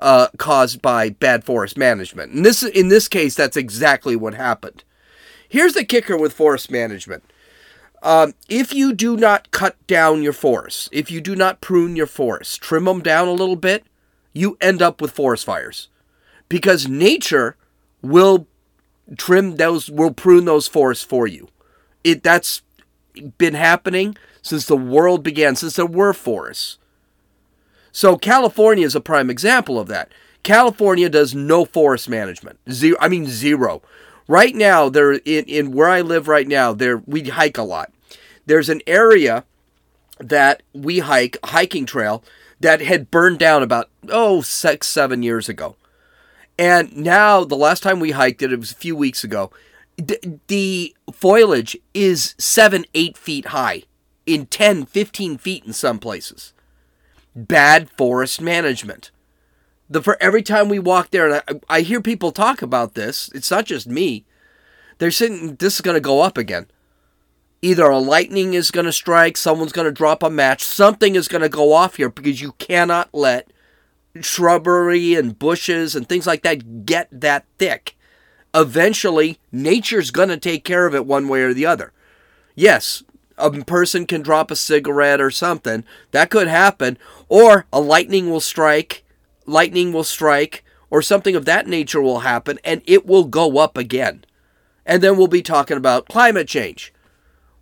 uh, 0.00 0.28
caused 0.36 0.82
by 0.82 1.10
bad 1.10 1.44
forest 1.44 1.78
management. 1.78 2.32
And 2.32 2.44
this, 2.44 2.62
in 2.62 2.88
this 2.88 3.08
case, 3.08 3.34
that's 3.34 3.56
exactly 3.56 4.16
what 4.16 4.34
happened. 4.34 4.84
Here's 5.48 5.74
the 5.74 5.84
kicker 5.84 6.16
with 6.16 6.32
forest 6.32 6.70
management. 6.70 7.24
Um, 8.02 8.34
if 8.48 8.74
you 8.74 8.92
do 8.92 9.16
not 9.16 9.50
cut 9.52 9.76
down 9.86 10.22
your 10.22 10.32
forests, 10.32 10.88
if 10.92 11.10
you 11.10 11.20
do 11.20 11.36
not 11.36 11.60
prune 11.60 11.94
your 11.94 12.06
forests, 12.06 12.56
trim 12.56 12.84
them 12.84 13.00
down 13.00 13.28
a 13.28 13.32
little 13.32 13.56
bit, 13.56 13.84
you 14.32 14.56
end 14.60 14.82
up 14.82 15.00
with 15.00 15.12
forest 15.12 15.44
fires. 15.44 15.88
Because 16.48 16.88
nature 16.88 17.56
will 18.00 18.48
trim 19.16 19.56
those, 19.56 19.88
will 19.88 20.12
prune 20.12 20.46
those 20.46 20.66
forests 20.66 21.04
for 21.04 21.26
you. 21.26 21.48
It 22.02 22.22
that's 22.24 22.62
been 23.38 23.54
happening 23.54 24.16
since 24.42 24.66
the 24.66 24.76
world 24.76 25.22
began, 25.22 25.56
since 25.56 25.76
there 25.76 25.86
were 25.86 26.12
forests. 26.12 26.78
So 27.92 28.16
California 28.16 28.84
is 28.84 28.94
a 28.94 29.00
prime 29.00 29.30
example 29.30 29.78
of 29.78 29.88
that. 29.88 30.10
California 30.42 31.08
does 31.08 31.34
no 31.34 31.64
forest 31.64 32.08
management. 32.08 32.58
Zero, 32.70 32.96
I 33.00 33.08
mean 33.08 33.26
zero. 33.26 33.82
Right 34.28 34.54
now, 34.54 34.88
there 34.88 35.12
in, 35.12 35.44
in 35.44 35.72
where 35.72 35.88
I 35.88 36.00
live 36.00 36.26
right 36.28 36.48
now, 36.48 36.72
there 36.72 36.98
we 36.98 37.22
hike 37.24 37.58
a 37.58 37.62
lot. 37.62 37.92
There's 38.46 38.68
an 38.68 38.82
area 38.86 39.44
that 40.18 40.62
we 40.72 41.00
hike, 41.00 41.38
hiking 41.44 41.86
trail 41.86 42.24
that 42.60 42.80
had 42.80 43.10
burned 43.10 43.38
down 43.38 43.62
about, 43.62 43.90
oh, 44.08 44.40
six, 44.40 44.86
seven 44.86 45.22
years 45.22 45.48
ago. 45.48 45.76
And 46.58 46.96
now, 46.96 47.44
the 47.44 47.56
last 47.56 47.82
time 47.82 47.98
we 47.98 48.12
hiked 48.12 48.42
it, 48.42 48.52
it 48.52 48.60
was 48.60 48.72
a 48.72 48.76
few 48.76 48.94
weeks 48.94 49.24
ago, 49.24 49.50
the, 49.96 50.38
the 50.46 50.94
foliage 51.12 51.76
is 51.92 52.34
seven, 52.38 52.84
eight 52.94 53.16
feet 53.16 53.46
high, 53.46 53.84
in 54.26 54.46
10, 54.46 54.86
15 54.86 55.38
feet 55.38 55.64
in 55.64 55.72
some 55.72 55.98
places. 55.98 56.52
Bad 57.34 57.90
forest 57.90 58.40
management. 58.40 59.10
The, 59.88 60.02
for 60.02 60.16
every 60.20 60.42
time 60.42 60.68
we 60.68 60.78
walk 60.78 61.10
there, 61.10 61.30
and 61.30 61.42
I, 61.68 61.78
I 61.78 61.80
hear 61.80 62.00
people 62.00 62.32
talk 62.32 62.62
about 62.62 62.94
this, 62.94 63.30
it's 63.34 63.50
not 63.50 63.66
just 63.66 63.86
me. 63.86 64.24
They're 64.98 65.10
saying 65.10 65.56
this 65.56 65.76
is 65.76 65.80
going 65.80 65.96
to 65.96 66.00
go 66.00 66.20
up 66.20 66.38
again 66.38 66.66
either 67.62 67.84
a 67.84 67.98
lightning 67.98 68.54
is 68.54 68.72
going 68.72 68.86
to 68.86 68.92
strike, 68.92 69.36
someone's 69.36 69.72
going 69.72 69.86
to 69.86 69.92
drop 69.92 70.22
a 70.22 70.28
match, 70.28 70.64
something 70.64 71.14
is 71.14 71.28
going 71.28 71.42
to 71.42 71.48
go 71.48 71.72
off 71.72 71.96
here 71.96 72.10
because 72.10 72.40
you 72.40 72.52
cannot 72.58 73.08
let 73.12 73.50
shrubbery 74.20 75.14
and 75.14 75.38
bushes 75.38 75.94
and 75.94 76.08
things 76.08 76.26
like 76.26 76.42
that 76.42 76.84
get 76.84 77.08
that 77.12 77.46
thick. 77.58 77.96
Eventually, 78.54 79.38
nature's 79.50 80.10
going 80.10 80.28
to 80.28 80.36
take 80.36 80.64
care 80.64 80.86
of 80.86 80.94
it 80.94 81.06
one 81.06 81.28
way 81.28 81.40
or 81.40 81.54
the 81.54 81.64
other. 81.64 81.92
Yes, 82.54 83.02
a 83.38 83.50
person 83.50 84.06
can 84.06 84.22
drop 84.22 84.50
a 84.50 84.56
cigarette 84.56 85.20
or 85.20 85.30
something. 85.30 85.84
That 86.10 86.30
could 86.30 86.48
happen. 86.48 86.98
Or 87.28 87.66
a 87.72 87.80
lightning 87.80 88.30
will 88.30 88.40
strike, 88.40 89.04
lightning 89.46 89.92
will 89.92 90.04
strike, 90.04 90.64
or 90.90 91.00
something 91.00 91.34
of 91.34 91.46
that 91.46 91.66
nature 91.66 92.02
will 92.02 92.20
happen, 92.20 92.58
and 92.64 92.82
it 92.86 93.06
will 93.06 93.24
go 93.24 93.58
up 93.58 93.78
again. 93.78 94.24
And 94.84 95.02
then 95.02 95.16
we'll 95.16 95.26
be 95.26 95.42
talking 95.42 95.76
about 95.76 96.08
climate 96.08 96.48
change. 96.48 96.92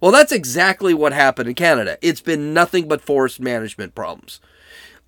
Well, 0.01 0.11
that's 0.11 0.33
exactly 0.33 0.95
what 0.95 1.13
happened 1.13 1.49
in 1.49 1.55
Canada. 1.55 1.99
It's 2.01 2.23
been 2.23 2.55
nothing 2.55 2.89
but 2.89 3.03
forest 3.03 3.39
management 3.39 3.95
problems. 3.95 4.41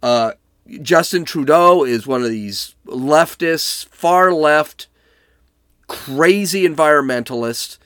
Uh, 0.02 0.32
Justin 0.80 1.24
Trudeau 1.24 1.84
is 1.84 2.06
one 2.06 2.22
of 2.22 2.30
these 2.30 2.76
leftists, 2.86 3.86
far 3.88 4.32
left, 4.32 4.86
crazy 5.88 6.66
environmentalists. 6.68 7.78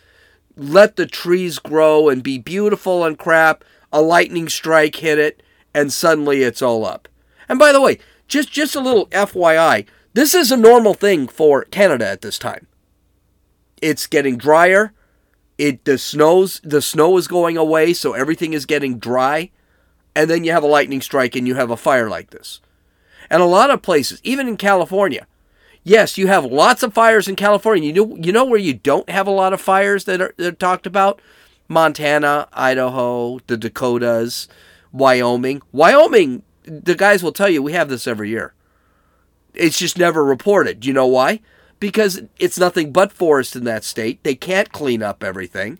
Let 0.57 0.97
the 0.97 1.07
trees 1.07 1.59
grow 1.59 2.09
and 2.09 2.23
be 2.23 2.39
beautiful 2.39 3.05
and 3.05 3.19
crap. 3.19 3.65
A 3.93 4.01
lightning 4.01 4.49
strike 4.49 4.97
hit 4.97 5.19
it, 5.19 5.43
and 5.75 5.93
suddenly 5.93 6.43
it's 6.43 6.63
all 6.63 6.85
up. 6.85 7.09
And 7.49 7.59
by 7.59 7.73
the 7.73 7.81
way, 7.81 7.99
just 8.27 8.51
just 8.51 8.75
a 8.75 8.81
little 8.81 9.07
FYI, 9.09 9.87
this 10.15 10.35
is 10.35 10.51
a 10.51 10.57
normal 10.57 10.95
thing 10.95 11.29
for 11.29 11.65
Canada 11.65 12.07
at 12.09 12.23
this 12.23 12.39
time. 12.39 12.67
It's 13.81 14.07
getting 14.07 14.37
drier 14.37 14.93
it 15.59 15.85
the 15.85 15.99
snows 15.99 16.61
the 16.63 16.83
snow 16.83 17.17
is 17.17 17.29
going 17.29 17.57
away, 17.57 17.95
so 17.95 18.13
everything 18.13 18.53
is 18.53 18.67
getting 18.67 18.99
dry, 18.99 19.51
and 20.15 20.29
then 20.29 20.45
you 20.45 20.53
have 20.53 20.63
a 20.63 20.69
lightning 20.69 21.01
strike 21.01 21.35
and 21.35 21.47
you 21.47 21.55
have 21.55 21.71
a 21.71 21.77
fire 21.77 22.11
like 22.11 22.31
this. 22.31 22.61
And 23.31 23.43
a 23.43 23.47
lot 23.47 23.71
of 23.71 23.83
places, 23.83 24.21
even 24.23 24.49
in 24.49 24.57
California, 24.57 25.27
yes, 25.87 26.19
you 26.19 26.27
have 26.27 26.45
lots 26.45 26.83
of 26.83 26.93
fires 26.93 27.29
in 27.29 27.37
California. 27.37 27.93
You 27.93 28.07
know, 28.07 28.17
you 28.17 28.33
know 28.33 28.45
where 28.45 28.61
you 28.61 28.75
don't 28.75 29.09
have 29.09 29.27
a 29.27 29.31
lot 29.31 29.53
of 29.53 29.61
fires 29.61 30.05
that 30.05 30.21
are, 30.21 30.35
that 30.37 30.47
are 30.47 30.53
talked 30.53 30.87
about? 30.87 31.21
Montana, 31.69 32.49
Idaho, 32.53 33.39
the 33.47 33.57
Dakotas, 33.57 34.49
Wyoming. 34.93 35.63
Wyoming, 35.73 36.43
the 36.65 36.95
guys 36.95 37.23
will 37.23 37.33
tell 37.33 37.49
you 37.49 37.63
we 37.63 37.73
have 37.73 37.89
this 37.89 38.07
every 38.07 38.29
year. 38.29 38.55
It's 39.55 39.79
just 39.79 39.97
never 39.97 40.25
reported. 40.25 40.81
Do 40.81 40.89
you 40.89 40.95
know 40.95 41.07
why? 41.07 41.41
because 41.81 42.23
it's 42.39 42.59
nothing 42.59 42.93
but 42.93 43.13
forest 43.13 43.57
in 43.57 43.65
that 43.65 43.85
state. 43.85 44.23
They 44.23 44.35
can't 44.35 44.73
clean 44.73 45.03
up 45.03 45.23
everything. 45.23 45.79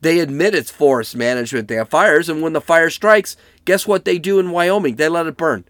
They 0.00 0.20
admit 0.20 0.54
it's 0.54 0.70
forest 0.70 1.16
management. 1.16 1.68
They 1.68 1.74
have 1.74 1.88
fires, 1.88 2.28
and 2.28 2.40
when 2.40 2.52
the 2.52 2.60
fire 2.60 2.90
strikes, 2.90 3.36
guess 3.64 3.86
what 3.86 4.04
they 4.04 4.18
do 4.18 4.38
in 4.38 4.50
Wyoming? 4.50 4.96
They 4.96 5.08
let 5.08 5.26
it 5.26 5.36
burn 5.36 5.64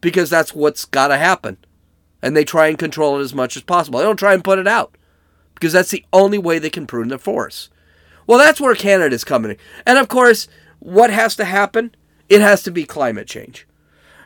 because 0.00 0.30
that's 0.30 0.54
what's 0.54 0.84
got 0.84 1.08
to 1.08 1.18
happen. 1.18 1.58
And 2.24 2.34
they 2.34 2.44
try 2.44 2.68
and 2.68 2.78
control 2.78 3.20
it 3.20 3.22
as 3.22 3.34
much 3.34 3.54
as 3.54 3.62
possible. 3.62 3.98
They 3.98 4.04
don't 4.06 4.16
try 4.16 4.32
and 4.32 4.42
put 4.42 4.58
it 4.58 4.66
out 4.66 4.96
because 5.54 5.74
that's 5.74 5.90
the 5.90 6.06
only 6.10 6.38
way 6.38 6.58
they 6.58 6.70
can 6.70 6.86
prune 6.86 7.08
the 7.08 7.18
forest. 7.18 7.68
Well, 8.26 8.38
that's 8.38 8.60
where 8.60 8.74
Canada 8.74 9.14
is 9.14 9.24
coming. 9.24 9.50
In. 9.50 9.56
And 9.86 9.98
of 9.98 10.08
course, 10.08 10.48
what 10.78 11.10
has 11.10 11.36
to 11.36 11.44
happen? 11.44 11.94
It 12.30 12.40
has 12.40 12.62
to 12.62 12.70
be 12.70 12.84
climate 12.84 13.28
change. 13.28 13.66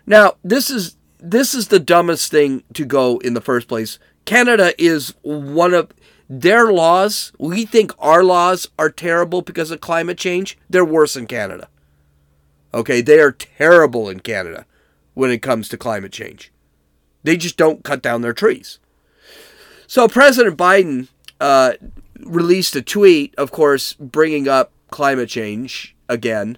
Now, 0.07 0.35
this 0.45 0.71
is 0.71 0.97
this 1.19 1.55
is 1.55 1.69
the 1.69 1.81
dumbest 1.81 2.31
thing 2.31 2.63
to 2.75 2.85
go 2.85 3.19
in 3.19 3.35
the 3.35 3.41
first 3.41 3.67
place 3.67 3.99
Canada 4.25 4.73
is 4.81 5.15
one 5.23 5.75
of 5.75 5.91
their 6.29 6.71
laws. 6.71 7.33
We 7.39 7.65
think 7.65 7.93
our 7.99 8.23
laws 8.23 8.69
are 8.79 8.91
terrible 8.91 9.43
because 9.43 9.73
of 9.73 9.81
climate 9.81 10.19
change. 10.19 10.57
They're 10.71 10.85
worse 10.85 11.17
in 11.17 11.27
Canada. 11.27 11.69
Okay, 12.73 13.01
they 13.01 13.19
are 13.19 13.33
terrible 13.33 14.09
in 14.09 14.21
Canada 14.21 14.67
when 15.15 15.33
it 15.33 15.43
comes 15.43 15.69
to 15.71 15.77
climate 15.77 16.13
change. 16.13 16.53
They 17.29 17.37
just 17.37 17.59
don't 17.59 17.85
cut 17.85 18.01
down 18.01 18.23
their 18.23 18.33
trees. 18.33 18.79
So 19.87 20.09
President 20.09 20.57
Biden 20.57 21.09
uh, 21.39 21.75
released 22.21 22.75
a 22.75 22.81
tweet, 22.81 23.35
of 23.37 23.51
course, 23.51 23.93
bringing 23.93 24.49
up 24.49 24.73
climate 24.91 25.29
change 25.29 25.95
again. 26.09 26.57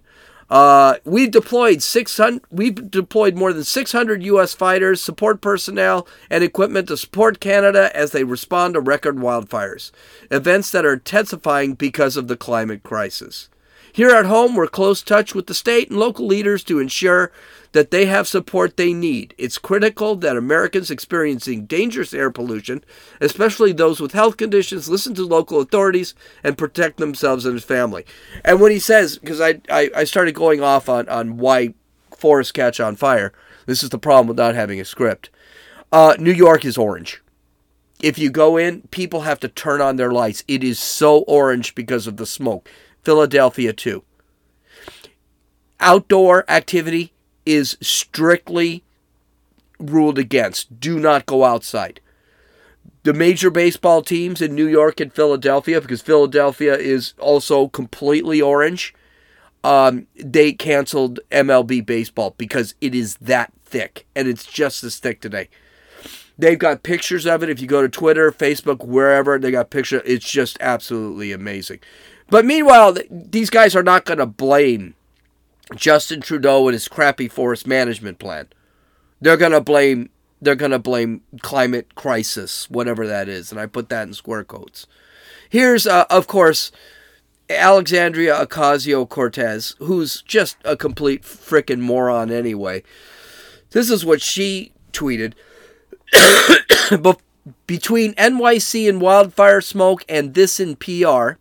Uh, 0.48 0.98
we've 1.04 1.32
deployed 1.32 1.82
600. 1.82 2.44
We've 2.52 2.88
deployed 2.88 3.34
more 3.34 3.52
than 3.52 3.64
600 3.64 4.22
U.S. 4.22 4.54
fighters, 4.54 5.02
support 5.02 5.40
personnel, 5.40 6.06
and 6.30 6.44
equipment 6.44 6.86
to 6.86 6.96
support 6.96 7.40
Canada 7.40 7.90
as 7.92 8.12
they 8.12 8.22
respond 8.22 8.74
to 8.74 8.80
record 8.80 9.16
wildfires, 9.16 9.90
events 10.30 10.70
that 10.70 10.86
are 10.86 10.92
intensifying 10.92 11.74
because 11.74 12.16
of 12.16 12.28
the 12.28 12.36
climate 12.36 12.84
crisis. 12.84 13.48
Here 13.92 14.10
at 14.10 14.26
home, 14.26 14.54
we're 14.54 14.68
close 14.68 15.02
touch 15.02 15.34
with 15.34 15.46
the 15.46 15.54
state 15.54 15.90
and 15.90 15.98
local 15.98 16.26
leaders 16.26 16.62
to 16.64 16.78
ensure 16.78 17.32
that 17.72 17.90
they 17.90 18.06
have 18.06 18.26
support 18.26 18.76
they 18.76 18.92
need. 18.92 19.34
It's 19.38 19.58
critical 19.58 20.16
that 20.16 20.36
Americans 20.36 20.90
experiencing 20.90 21.66
dangerous 21.66 22.12
air 22.12 22.30
pollution, 22.30 22.84
especially 23.20 23.72
those 23.72 24.00
with 24.00 24.12
health 24.12 24.36
conditions, 24.36 24.88
listen 24.88 25.14
to 25.14 25.24
local 25.24 25.60
authorities 25.60 26.14
and 26.42 26.58
protect 26.58 26.98
themselves 26.98 27.44
and 27.44 27.54
their 27.54 27.60
family. 27.60 28.04
And 28.44 28.60
when 28.60 28.72
he 28.72 28.78
says, 28.78 29.18
because 29.18 29.40
I, 29.40 29.60
I, 29.70 29.90
I 29.94 30.04
started 30.04 30.34
going 30.34 30.62
off 30.62 30.88
on, 30.88 31.08
on 31.08 31.36
why 31.36 31.74
forests 32.16 32.52
catch 32.52 32.80
on 32.80 32.96
fire, 32.96 33.32
this 33.66 33.82
is 33.82 33.90
the 33.90 33.98
problem 33.98 34.26
with 34.26 34.36
not 34.36 34.54
having 34.54 34.80
a 34.80 34.84
script. 34.84 35.30
Uh, 35.92 36.16
New 36.18 36.32
York 36.32 36.64
is 36.64 36.78
orange. 36.78 37.22
If 38.02 38.18
you 38.18 38.30
go 38.30 38.56
in, 38.56 38.82
people 38.90 39.22
have 39.22 39.40
to 39.40 39.48
turn 39.48 39.80
on 39.80 39.96
their 39.96 40.10
lights. 40.10 40.42
It 40.48 40.64
is 40.64 40.78
so 40.78 41.18
orange 41.20 41.74
because 41.74 42.06
of 42.06 42.16
the 42.16 42.26
smoke. 42.26 42.68
Philadelphia, 43.02 43.72
too. 43.72 44.04
Outdoor 45.78 46.44
activity 46.50 47.12
is 47.46 47.76
strictly 47.80 48.84
ruled 49.78 50.18
against. 50.18 50.78
Do 50.78 50.98
not 50.98 51.26
go 51.26 51.44
outside. 51.44 52.00
The 53.02 53.14
major 53.14 53.50
baseball 53.50 54.02
teams 54.02 54.42
in 54.42 54.54
New 54.54 54.66
York 54.66 55.00
and 55.00 55.12
Philadelphia, 55.12 55.80
because 55.80 56.02
Philadelphia 56.02 56.76
is 56.76 57.14
also 57.18 57.68
completely 57.68 58.42
orange, 58.42 58.94
um, 59.64 60.06
they 60.16 60.52
canceled 60.52 61.20
MLB 61.30 61.84
baseball 61.84 62.34
because 62.36 62.74
it 62.80 62.94
is 62.94 63.16
that 63.16 63.52
thick, 63.64 64.06
and 64.14 64.28
it's 64.28 64.44
just 64.44 64.84
as 64.84 64.98
thick 64.98 65.20
today. 65.20 65.48
They've 66.38 66.58
got 66.58 66.82
pictures 66.82 67.26
of 67.26 67.42
it. 67.42 67.50
If 67.50 67.60
you 67.60 67.66
go 67.66 67.82
to 67.82 67.88
Twitter, 67.88 68.32
Facebook, 68.32 68.84
wherever, 68.84 69.38
they 69.38 69.50
got 69.50 69.70
pictures. 69.70 70.02
It's 70.06 70.30
just 70.30 70.56
absolutely 70.60 71.32
amazing. 71.32 71.80
But 72.30 72.44
meanwhile, 72.44 72.96
these 73.10 73.50
guys 73.50 73.74
are 73.74 73.82
not 73.82 74.04
going 74.04 74.18
to 74.18 74.26
blame 74.26 74.94
Justin 75.74 76.20
Trudeau 76.20 76.68
and 76.68 76.74
his 76.74 76.88
crappy 76.88 77.28
forest 77.28 77.66
management 77.66 78.18
plan. 78.18 78.48
They're 79.20 79.36
going 79.36 79.52
to 79.52 79.60
blame 79.60 80.10
they're 80.42 80.54
going 80.54 80.70
to 80.70 80.78
blame 80.78 81.20
climate 81.42 81.94
crisis, 81.94 82.70
whatever 82.70 83.06
that 83.06 83.28
is, 83.28 83.52
and 83.52 83.60
I 83.60 83.66
put 83.66 83.90
that 83.90 84.08
in 84.08 84.14
square 84.14 84.42
quotes. 84.42 84.86
Here's 85.50 85.86
uh, 85.86 86.06
of 86.08 86.26
course 86.26 86.72
Alexandria 87.50 88.46
Ocasio-Cortez, 88.46 89.74
who's 89.78 90.22
just 90.22 90.56
a 90.64 90.76
complete 90.76 91.22
frickin' 91.22 91.80
moron 91.80 92.30
anyway. 92.30 92.82
This 93.70 93.90
is 93.90 94.04
what 94.04 94.22
she 94.22 94.72
tweeted. 94.92 95.34
Between 97.66 98.14
NYC 98.14 98.88
and 98.88 99.00
wildfire 99.00 99.60
smoke 99.60 100.04
and 100.08 100.34
this 100.34 100.60
in 100.60 100.76
PR, 100.76 101.32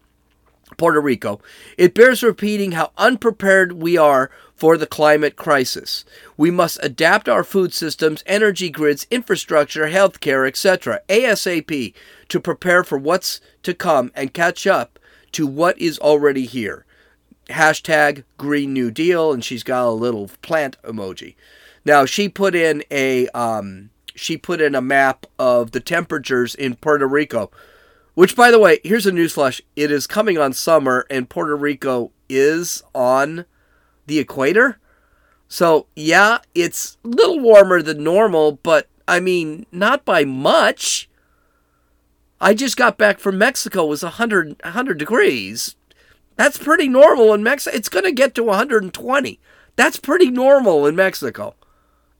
Puerto 0.80 1.00
Rico, 1.00 1.40
it 1.78 1.94
bears 1.94 2.24
repeating 2.24 2.72
how 2.72 2.92
unprepared 2.98 3.74
we 3.74 3.98
are 3.98 4.32
for 4.56 4.78
the 4.78 4.88
climate 4.88 5.36
crisis. 5.36 6.06
We 6.38 6.50
must 6.50 6.80
adapt 6.82 7.30
our 7.30 7.44
food 7.44 7.74
systems, 7.74 8.24
energy 8.26 8.70
grids, 8.70 9.06
infrastructure, 9.12 9.88
healthcare, 9.88 10.48
etc., 10.48 11.02
ASAP 11.10 11.94
to 12.30 12.40
prepare 12.40 12.84
for 12.84 12.98
what's 12.98 13.42
to 13.64 13.74
come 13.74 14.12
and 14.16 14.34
catch 14.34 14.66
up 14.66 14.98
to 15.34 15.46
what 15.46 15.78
is 15.78 16.00
already 16.00 16.46
here. 16.46 16.86
Hashtag 17.48 18.24
Green 18.38 18.74
New 18.74 18.90
Deal, 18.90 19.34
and 19.34 19.44
she's 19.44 19.64
got 19.64 19.86
a 19.86 19.92
little 19.92 20.32
plant 20.42 20.78
emoji. 20.84 21.36
Now 21.84 22.06
she 22.06 22.30
put 22.30 22.56
in 22.56 22.84
a 22.90 23.28
um, 23.30 23.90
she 24.16 24.38
put 24.38 24.62
in 24.62 24.76
a 24.76 24.82
map 24.82 25.26
of 25.38 25.72
the 25.72 25.80
temperatures 25.80 26.56
in 26.56 26.76
Puerto 26.76 27.08
Rico 27.08 27.52
which, 28.20 28.36
by 28.36 28.52
the 28.52 28.60
way, 28.60 28.82
here's 28.84 29.06
a 29.06 29.14
newsflash: 29.14 29.62
it 29.78 29.90
is 29.90 30.06
coming 30.06 30.38
on 30.38 30.52
summer, 30.52 31.08
and 31.10 31.30
Puerto 31.30 31.56
Rico 31.56 32.12
is 32.28 32.84
on 32.94 33.46
the 34.08 34.20
equator. 34.20 34.78
So, 35.48 35.88
yeah, 35.96 36.40
it's 36.54 36.98
a 37.06 37.08
little 37.08 37.40
warmer 37.40 37.82
than 37.82 38.04
normal, 38.04 38.60
but 38.62 38.90
I 39.08 39.22
mean, 39.22 39.68
not 39.72 40.04
by 40.04 40.26
much. 40.26 41.10
I 42.42 42.54
just 42.54 42.76
got 42.76 42.98
back 42.98 43.20
from 43.20 43.38
Mexico. 43.38 43.86
It 43.86 43.88
was 43.88 44.04
100, 44.04 44.58
100 44.66 44.98
degrees. 44.98 45.78
That's 46.36 46.58
pretty 46.58 46.90
normal 46.90 47.34
in 47.34 47.42
Mexico. 47.42 47.74
It's 47.74 47.88
going 47.88 48.04
to 48.04 48.12
get 48.12 48.36
to 48.36 48.44
120. 48.44 49.40
That's 49.78 49.98
pretty 49.98 50.30
normal 50.30 50.86
in 50.86 50.94
Mexico 50.94 51.56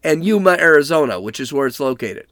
and 0.02 0.24
Yuma, 0.24 0.52
Arizona, 0.62 1.20
which 1.20 1.42
is 1.42 1.52
where 1.52 1.68
it's 1.68 1.82
located. 1.82 2.28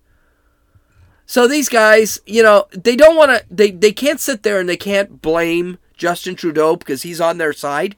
So 1.28 1.46
these 1.46 1.68
guys, 1.68 2.22
you 2.26 2.42
know, 2.42 2.68
they 2.72 2.96
don't 2.96 3.18
want 3.18 3.32
to, 3.32 3.46
they, 3.52 3.70
they 3.70 3.92
can't 3.92 4.20
sit 4.20 4.44
there 4.44 4.62
and 4.62 4.68
they 4.68 4.78
can't 4.78 5.22
blame 5.22 5.78
Justin 5.98 6.36
Trudeau 6.36 6.78
because 6.78 7.02
he's 7.04 7.20
on 7.20 7.38
their 7.38 7.52
side 7.52 7.98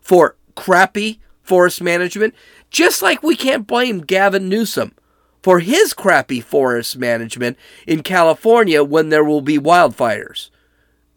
for 0.00 0.36
crappy 0.54 1.20
forest 1.42 1.82
management, 1.82 2.34
just 2.70 3.02
like 3.02 3.20
we 3.22 3.34
can't 3.34 3.66
blame 3.66 3.98
Gavin 4.00 4.48
Newsom 4.48 4.94
for 5.42 5.58
his 5.58 5.92
crappy 5.92 6.40
forest 6.40 6.96
management 6.96 7.56
in 7.84 8.04
California 8.04 8.84
when 8.84 9.08
there 9.08 9.24
will 9.24 9.40
be 9.40 9.58
wildfires. 9.58 10.50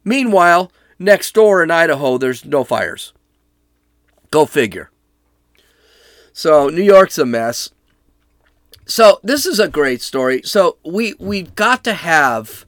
Meanwhile, 0.03 0.71
next 0.97 1.33
door 1.35 1.61
in 1.61 1.69
Idaho, 1.69 2.17
there's 2.17 2.43
no 2.43 2.63
fires. 2.63 3.13
Go 4.31 4.47
figure. 4.47 4.89
So 6.33 6.69
New 6.69 6.81
York's 6.81 7.19
a 7.19 7.25
mess. 7.25 7.69
So 8.85 9.19
this 9.23 9.45
is 9.45 9.59
a 9.59 9.67
great 9.67 10.01
story. 10.01 10.41
So 10.43 10.77
we 10.83 11.13
we've 11.19 11.55
got 11.55 11.83
to 11.85 11.93
have 11.93 12.65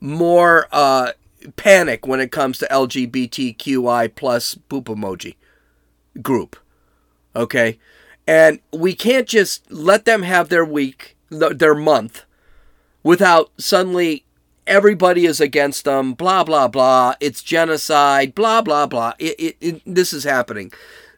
more 0.00 0.68
uh, 0.70 1.12
panic 1.56 2.06
when 2.06 2.20
it 2.20 2.30
comes 2.30 2.58
to 2.58 2.66
LGBTQI 2.66 4.14
plus 4.14 4.54
poop 4.54 4.86
emoji 4.86 5.34
group. 6.22 6.56
Okay, 7.34 7.78
and 8.26 8.60
we 8.72 8.94
can't 8.94 9.28
just 9.28 9.70
let 9.70 10.04
them 10.04 10.22
have 10.22 10.48
their 10.48 10.64
week, 10.64 11.16
their 11.30 11.74
month, 11.74 12.24
without 13.02 13.50
suddenly 13.58 14.24
everybody 14.66 15.24
is 15.24 15.40
against 15.40 15.84
them. 15.84 16.12
Blah 16.14 16.44
blah 16.44 16.68
blah. 16.68 17.14
It's 17.20 17.42
genocide. 17.42 18.34
Blah 18.34 18.62
blah 18.62 18.86
blah. 18.86 19.14
It, 19.18 19.34
it, 19.38 19.56
it, 19.60 19.82
this 19.86 20.12
is 20.12 20.24
happening. 20.24 20.72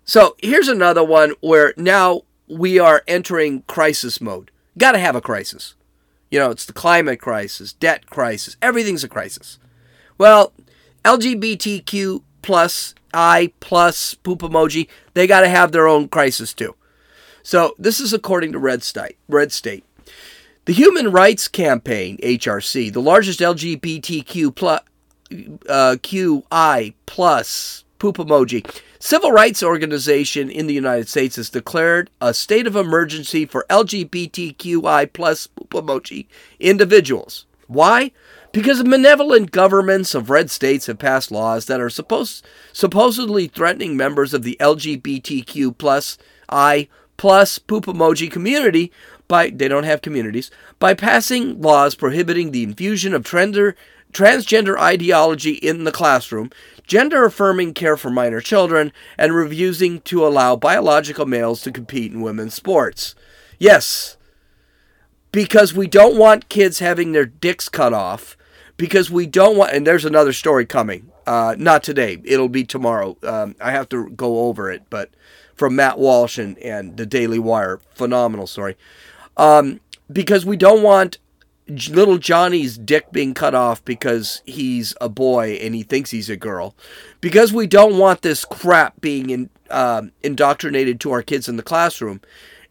So 0.04 0.36
here's 0.42 0.68
another 0.68 1.04
one 1.04 1.34
where 1.40 1.74
now 1.76 2.22
we 2.50 2.78
are 2.78 3.02
entering 3.06 3.62
crisis 3.62 4.20
mode. 4.20 4.50
Got 4.76 4.92
to 4.92 4.98
have 4.98 5.16
a 5.16 5.20
crisis. 5.20 5.74
You 6.30 6.38
know, 6.38 6.50
it's 6.50 6.66
the 6.66 6.72
climate 6.72 7.20
crisis, 7.20 7.72
debt 7.72 8.06
crisis, 8.06 8.56
everything's 8.62 9.04
a 9.04 9.08
crisis. 9.08 9.58
Well, 10.18 10.52
LGBTQ 11.04 12.22
plus 12.42 12.94
I 13.12 13.52
plus 13.60 14.14
poop 14.14 14.40
emoji, 14.40 14.88
they 15.14 15.26
got 15.26 15.40
to 15.40 15.48
have 15.48 15.72
their 15.72 15.88
own 15.88 16.08
crisis 16.08 16.52
too. 16.52 16.76
So 17.42 17.74
this 17.78 18.00
is 18.00 18.12
according 18.12 18.52
to 18.52 18.58
Red 18.58 18.82
State. 18.82 19.16
Red 19.28 19.50
State. 19.50 19.84
The 20.66 20.72
Human 20.72 21.10
Rights 21.10 21.48
Campaign 21.48 22.18
(HRC), 22.18 22.92
the 22.92 23.02
largest 23.02 23.40
LGBTQ 23.40 24.54
plus 24.54 24.82
uh, 25.68 25.96
QI 26.00 26.94
plus 27.06 27.84
poop 27.98 28.18
emoji 28.18 28.64
civil 29.00 29.32
rights 29.32 29.62
organization 29.62 30.50
in 30.50 30.66
the 30.66 30.74
United 30.74 31.08
States 31.08 31.36
has 31.36 31.50
declared 31.50 32.10
a 32.20 32.32
state 32.32 32.66
of 32.66 32.76
emergency 32.76 33.46
for 33.46 33.66
LGBTQI 33.70 35.12
plus 35.12 35.48
emoji 35.70 36.26
individuals. 36.60 37.46
Why? 37.66 38.12
Because 38.52 38.82
benevolent 38.82 39.52
governments 39.52 40.14
of 40.14 40.28
red 40.28 40.50
states 40.50 40.86
have 40.86 40.98
passed 40.98 41.30
laws 41.30 41.66
that 41.66 41.80
are 41.80 41.88
supposed 41.88 42.44
supposedly 42.72 43.48
threatening 43.48 43.96
members 43.96 44.34
of 44.34 44.42
the 44.42 44.56
LGBTQ 44.60 45.78
plus 45.78 46.18
I 46.48 46.88
plus 47.16 47.58
poop 47.58 47.86
emoji 47.86 48.30
community 48.30 48.92
by 49.28 49.50
they 49.50 49.68
don't 49.68 49.84
have 49.84 50.02
communities 50.02 50.50
by 50.78 50.92
passing 50.94 51.60
laws 51.60 51.94
prohibiting 51.94 52.50
the 52.50 52.64
infusion 52.64 53.14
of 53.14 53.22
transgender 53.22 54.76
ideology 54.78 55.52
in 55.52 55.84
the 55.84 55.92
classroom, 55.92 56.50
gender 56.90 57.24
affirming 57.24 57.72
care 57.72 57.96
for 57.96 58.10
minor 58.10 58.40
children, 58.40 58.92
and 59.16 59.32
refusing 59.32 60.00
to 60.00 60.26
allow 60.26 60.56
biological 60.56 61.24
males 61.24 61.62
to 61.62 61.70
compete 61.70 62.10
in 62.10 62.20
women's 62.20 62.52
sports. 62.52 63.14
Yes, 63.60 64.16
because 65.30 65.72
we 65.72 65.86
don't 65.86 66.18
want 66.18 66.48
kids 66.48 66.80
having 66.80 67.12
their 67.12 67.24
dicks 67.24 67.68
cut 67.68 67.92
off 67.92 68.36
because 68.76 69.08
we 69.08 69.24
don't 69.24 69.56
want 69.56 69.72
and 69.72 69.86
there's 69.86 70.04
another 70.04 70.32
story 70.32 70.66
coming 70.66 71.12
uh, 71.28 71.54
not 71.56 71.84
today 71.84 72.20
it'll 72.24 72.48
be 72.48 72.64
tomorrow 72.64 73.16
um, 73.22 73.54
i 73.60 73.70
have 73.70 73.88
to 73.88 74.10
go 74.10 74.40
over 74.46 74.68
it 74.68 74.82
but 74.90 75.10
from 75.54 75.76
matt 75.76 75.96
walsh 75.96 76.38
and, 76.38 76.58
and 76.58 76.96
the 76.96 77.06
daily 77.06 77.38
wire 77.38 77.78
phenomenal 77.94 78.48
story 78.48 78.76
um, 79.36 79.78
because 80.10 80.44
we 80.44 80.56
don't 80.56 80.82
want 80.82 81.18
little 81.90 82.18
johnny's 82.18 82.76
dick 82.76 83.10
being 83.12 83.34
cut 83.34 83.54
off 83.54 83.84
because 83.84 84.42
he's 84.44 84.94
a 85.00 85.08
boy 85.08 85.58
and 85.62 85.74
he 85.74 85.82
thinks 85.82 86.10
he's 86.10 86.30
a 86.30 86.36
girl 86.36 86.74
because 87.20 87.52
we 87.52 87.66
don't 87.66 87.98
want 87.98 88.22
this 88.22 88.44
crap 88.44 89.00
being 89.00 89.30
in, 89.30 89.50
um, 89.70 90.12
indoctrinated 90.22 91.00
to 91.00 91.10
our 91.10 91.22
kids 91.22 91.48
in 91.48 91.56
the 91.56 91.62
classroom 91.62 92.20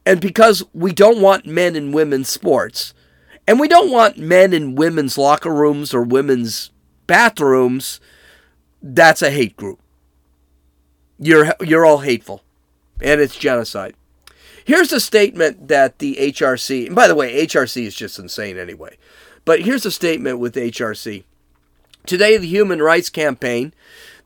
and 0.06 0.20
because 0.20 0.62
we 0.72 0.92
don't 0.92 1.20
want 1.20 1.46
men 1.46 1.76
in 1.76 1.92
women's 1.92 2.28
sports 2.28 2.94
and 3.50 3.58
we 3.58 3.66
don't 3.66 3.90
want 3.90 4.16
men 4.16 4.52
in 4.52 4.76
women's 4.76 5.18
locker 5.18 5.52
rooms 5.52 5.92
or 5.92 6.02
women's 6.02 6.70
bathrooms. 7.08 8.00
That's 8.80 9.22
a 9.22 9.30
hate 9.32 9.56
group. 9.56 9.80
You're 11.18 11.52
you're 11.60 11.84
all 11.84 11.98
hateful. 11.98 12.44
And 13.02 13.20
it's 13.20 13.36
genocide. 13.36 13.94
Here's 14.64 14.92
a 14.92 15.00
statement 15.00 15.68
that 15.68 15.98
the 15.98 16.16
HRC, 16.16 16.86
and 16.86 16.94
by 16.94 17.08
the 17.08 17.14
way, 17.14 17.46
HRC 17.46 17.86
is 17.86 17.94
just 17.94 18.18
insane 18.18 18.58
anyway. 18.58 18.96
But 19.44 19.62
here's 19.62 19.86
a 19.86 19.90
statement 19.90 20.38
with 20.38 20.54
HRC. 20.54 21.24
Today, 22.06 22.36
the 22.36 22.46
Human 22.46 22.80
Rights 22.80 23.10
Campaign, 23.10 23.74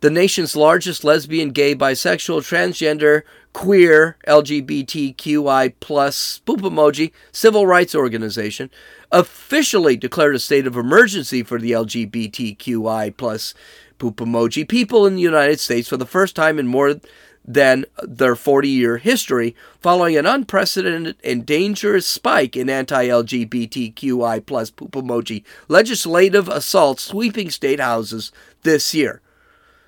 the 0.00 0.10
nation's 0.10 0.54
largest 0.54 1.02
lesbian, 1.02 1.50
gay, 1.50 1.74
bisexual, 1.74 2.40
transgender, 2.40 3.22
queer, 3.52 4.16
LGBTQI 4.26 5.74
plus 5.80 6.38
poop 6.40 6.60
emoji 6.60 7.12
civil 7.32 7.66
rights 7.66 7.94
organization, 7.94 8.70
officially 9.10 9.96
declared 9.96 10.34
a 10.34 10.38
state 10.38 10.66
of 10.66 10.76
emergency 10.76 11.42
for 11.42 11.58
the 11.58 11.72
LGBTQI 11.72 13.16
plus 13.16 13.54
poop 13.98 14.16
emoji 14.16 14.68
people 14.68 15.06
in 15.06 15.14
the 15.14 15.22
United 15.22 15.58
States 15.60 15.88
for 15.88 15.96
the 15.96 16.06
first 16.06 16.36
time 16.36 16.58
in 16.58 16.66
more 16.66 17.00
than 17.44 17.84
their 18.02 18.34
40 18.34 18.68
year 18.68 18.96
history, 18.98 19.54
following 19.80 20.16
an 20.16 20.26
unprecedented 20.26 21.16
and 21.22 21.44
dangerous 21.44 22.06
spike 22.06 22.56
in 22.56 22.70
anti 22.70 23.06
LGBTQI 23.06 24.44
plus 24.46 24.70
poop 24.70 24.92
emoji 24.92 25.44
legislative 25.68 26.48
assaults 26.48 27.04
sweeping 27.04 27.50
state 27.50 27.80
houses 27.80 28.32
this 28.62 28.94
year. 28.94 29.20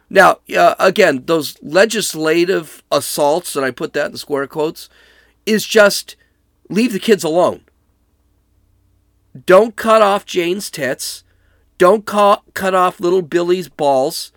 Now, 0.08 0.38
uh, 0.56 0.74
again, 0.78 1.24
those 1.26 1.56
legislative 1.62 2.82
assaults, 2.92 3.56
and 3.56 3.64
I 3.64 3.70
put 3.70 3.92
that 3.94 4.12
in 4.12 4.16
square 4.16 4.46
quotes, 4.46 4.88
is 5.46 5.64
just 5.66 6.16
leave 6.68 6.92
the 6.92 7.00
kids 7.00 7.24
alone. 7.24 7.62
Don't 9.44 9.76
cut 9.76 10.02
off 10.02 10.24
Jane's 10.24 10.70
tits. 10.70 11.24
Don't 11.78 12.06
cut, 12.06 12.42
cut 12.54 12.74
off 12.74 13.00
little 13.00 13.22
Billy's 13.22 13.68
balls. 13.68 14.32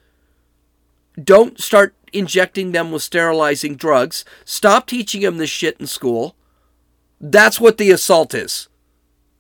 Don't 1.21 1.60
start 1.60 1.93
injecting 2.13 2.72
them 2.72 2.91
with 2.91 3.04
sterilizing 3.04 3.76
drugs. 3.76 4.26
Stop 4.45 4.88
teaching 4.88 5.22
them 5.22 5.38
this 5.38 5.50
shit 5.50 5.80
in 5.80 5.88
school. 5.88 6.36
That's 7.19 7.60
what 7.60 7.78
the 7.78 7.91
assault 7.91 8.34
is. 8.34 8.67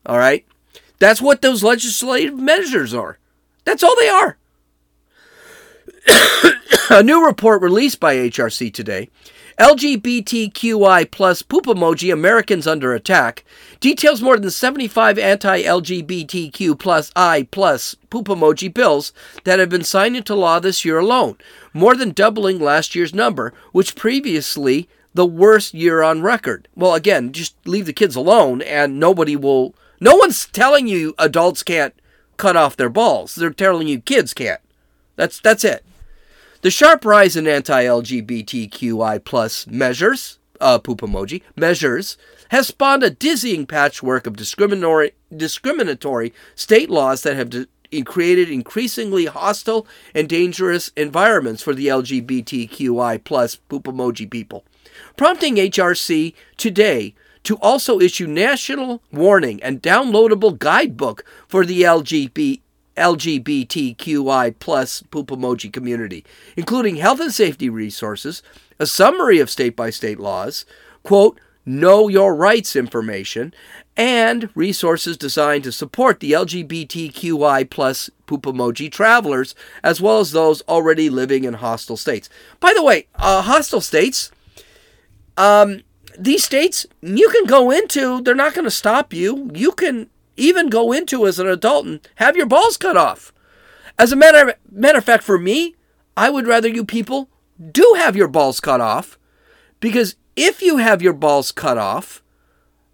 All 0.05 0.17
right? 0.17 0.45
That's 0.99 1.21
what 1.21 1.41
those 1.41 1.63
legislative 1.63 2.37
measures 2.37 2.93
are. 2.93 3.19
That's 3.65 3.83
all 3.83 3.95
they 3.97 4.09
are. 4.09 4.37
a 6.89 7.03
new 7.03 7.25
report 7.25 7.61
released 7.61 7.99
by 7.99 8.15
HRC 8.15 8.73
today 8.73 9.09
LGBTQI 9.59 11.11
plus 11.11 11.41
poop 11.41 11.65
emoji 11.65 12.13
Americans 12.13 12.65
under 12.65 12.93
attack 12.93 13.43
details 13.81 14.21
more 14.21 14.37
than 14.37 14.49
75 14.49 15.19
anti-LGBTQ 15.19 16.79
plus 16.79 17.11
I 17.13 17.45
plus 17.51 17.93
poop 18.09 18.27
emoji 18.27 18.73
bills 18.73 19.11
that 19.43 19.59
have 19.59 19.67
been 19.67 19.83
signed 19.83 20.15
into 20.15 20.33
law 20.33 20.59
this 20.59 20.85
year 20.85 20.99
alone, 20.99 21.37
more 21.73 21.93
than 21.93 22.11
doubling 22.11 22.57
last 22.57 22.95
year's 22.95 23.13
number, 23.13 23.53
which 23.73 23.97
previously 23.97 24.87
the 25.13 25.25
worst 25.25 25.73
year 25.73 26.01
on 26.01 26.21
record. 26.21 26.69
Well, 26.73 26.95
again, 26.95 27.33
just 27.33 27.55
leave 27.67 27.85
the 27.85 27.91
kids 27.91 28.15
alone 28.15 28.61
and 28.61 28.97
nobody 28.97 29.35
will 29.35 29.75
no 29.99 30.15
one's 30.15 30.45
telling 30.45 30.87
you 30.87 31.13
adults 31.19 31.63
can't 31.63 31.93
cut 32.37 32.55
off 32.55 32.77
their 32.77 32.87
balls. 32.87 33.35
They're 33.35 33.49
telling 33.49 33.89
you 33.89 33.99
kids 33.99 34.33
can't. 34.33 34.61
That's 35.17 35.41
that's 35.41 35.65
it. 35.65 35.83
The 36.61 36.71
sharp 36.71 37.05
rise 37.05 37.37
in 37.37 37.47
anti-LGBTQI 37.47 39.23
plus 39.23 39.65
measures, 39.67 40.39
uh, 40.59 40.77
poop 40.79 40.99
emoji, 40.99 41.41
measures, 41.55 42.17
has 42.49 42.67
spawned 42.67 43.01
a 43.01 43.09
dizzying 43.09 43.65
patchwork 43.65 44.27
of 44.27 44.35
discriminatory, 44.35 45.13
discriminatory 45.33 46.33
state 46.55 46.89
laws 46.89 47.23
that 47.23 47.37
have 47.37 47.49
de- 47.49 48.03
created 48.03 48.49
increasingly 48.49 49.25
hostile 49.27 49.87
and 50.13 50.27
dangerous 50.27 50.91
environments 50.97 51.63
for 51.63 51.73
the 51.73 51.87
LGBTQI 51.87 53.23
plus 53.23 53.55
poop 53.55 53.85
emoji 53.85 54.29
people. 54.29 54.65
prompting 55.15 55.55
HRC 55.55 56.33
today 56.57 57.15
to 57.43 57.55
also 57.61 58.01
issue 58.01 58.27
national 58.27 59.01
warning 59.13 59.63
and 59.63 59.81
downloadable 59.81 60.59
guidebook 60.59 61.23
for 61.47 61.65
the 61.65 61.83
LGBT, 61.83 62.59
LGBTQI 62.99 64.55
plus 64.59 65.01
poop 65.03 65.27
emoji 65.27 65.71
community, 65.71 66.25
including 66.55 66.97
health 66.97 67.19
and 67.19 67.33
safety 67.33 67.69
resources, 67.69 68.43
a 68.77 68.85
summary 68.85 69.39
of 69.39 69.49
state 69.49 69.75
by 69.75 69.89
state 69.89 70.19
laws, 70.19 70.65
quote, 71.03 71.39
know 71.65 72.07
your 72.07 72.35
rights 72.35 72.75
information, 72.75 73.53
and 73.95 74.49
resources 74.55 75.17
designed 75.17 75.63
to 75.63 75.71
support 75.71 76.19
the 76.19 76.31
LGBTQI 76.31 77.69
plus 77.69 78.09
poop 78.25 78.43
emoji 78.43 78.91
travelers, 78.91 79.55
as 79.83 80.01
well 80.01 80.19
as 80.19 80.31
those 80.31 80.61
already 80.63 81.09
living 81.09 81.43
in 81.43 81.55
hostile 81.55 81.97
states. 81.97 82.29
By 82.59 82.73
the 82.75 82.83
way, 82.83 83.07
uh, 83.15 83.41
hostile 83.41 83.81
states, 83.81 84.31
um, 85.37 85.81
these 86.17 86.43
states 86.43 86.85
you 87.01 87.29
can 87.29 87.45
go 87.45 87.71
into, 87.71 88.21
they're 88.21 88.35
not 88.35 88.53
going 88.53 88.65
to 88.65 88.71
stop 88.71 89.13
you. 89.13 89.51
You 89.53 89.71
can 89.71 90.09
even 90.39 90.69
go 90.69 90.91
into 90.91 91.27
as 91.27 91.39
an 91.39 91.47
adult 91.47 91.85
and 91.85 92.07
have 92.15 92.35
your 92.35 92.45
balls 92.45 92.77
cut 92.77 92.97
off. 92.97 93.33
As 93.97 94.11
a 94.11 94.15
matter, 94.15 94.49
of, 94.49 94.55
matter 94.71 94.97
of 94.97 95.03
fact, 95.03 95.23
for 95.23 95.37
me, 95.37 95.75
I 96.15 96.29
would 96.29 96.47
rather 96.47 96.67
you 96.67 96.85
people 96.85 97.29
do 97.71 97.95
have 97.97 98.15
your 98.15 98.27
balls 98.27 98.59
cut 98.59 98.81
off 98.81 99.19
because 99.79 100.15
if 100.35 100.61
you 100.61 100.77
have 100.77 101.01
your 101.01 101.13
balls 101.13 101.51
cut 101.51 101.77
off, 101.77 102.23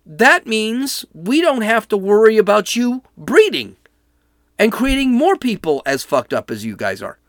that 0.06 0.46
means 0.46 1.06
we 1.14 1.42
don't 1.42 1.62
have 1.62 1.88
to 1.90 1.98
worry 1.98 2.38
about 2.38 2.76
you 2.76 3.04
breeding 3.18 3.76
and 4.58 4.72
creating 4.72 5.12
more 5.12 5.36
people 5.36 5.82
as 5.86 6.04
fucked 6.04 6.34
up 6.34 6.50
as 6.50 6.66
you 6.66 6.76
guys 6.76 7.02
are. 7.02 7.20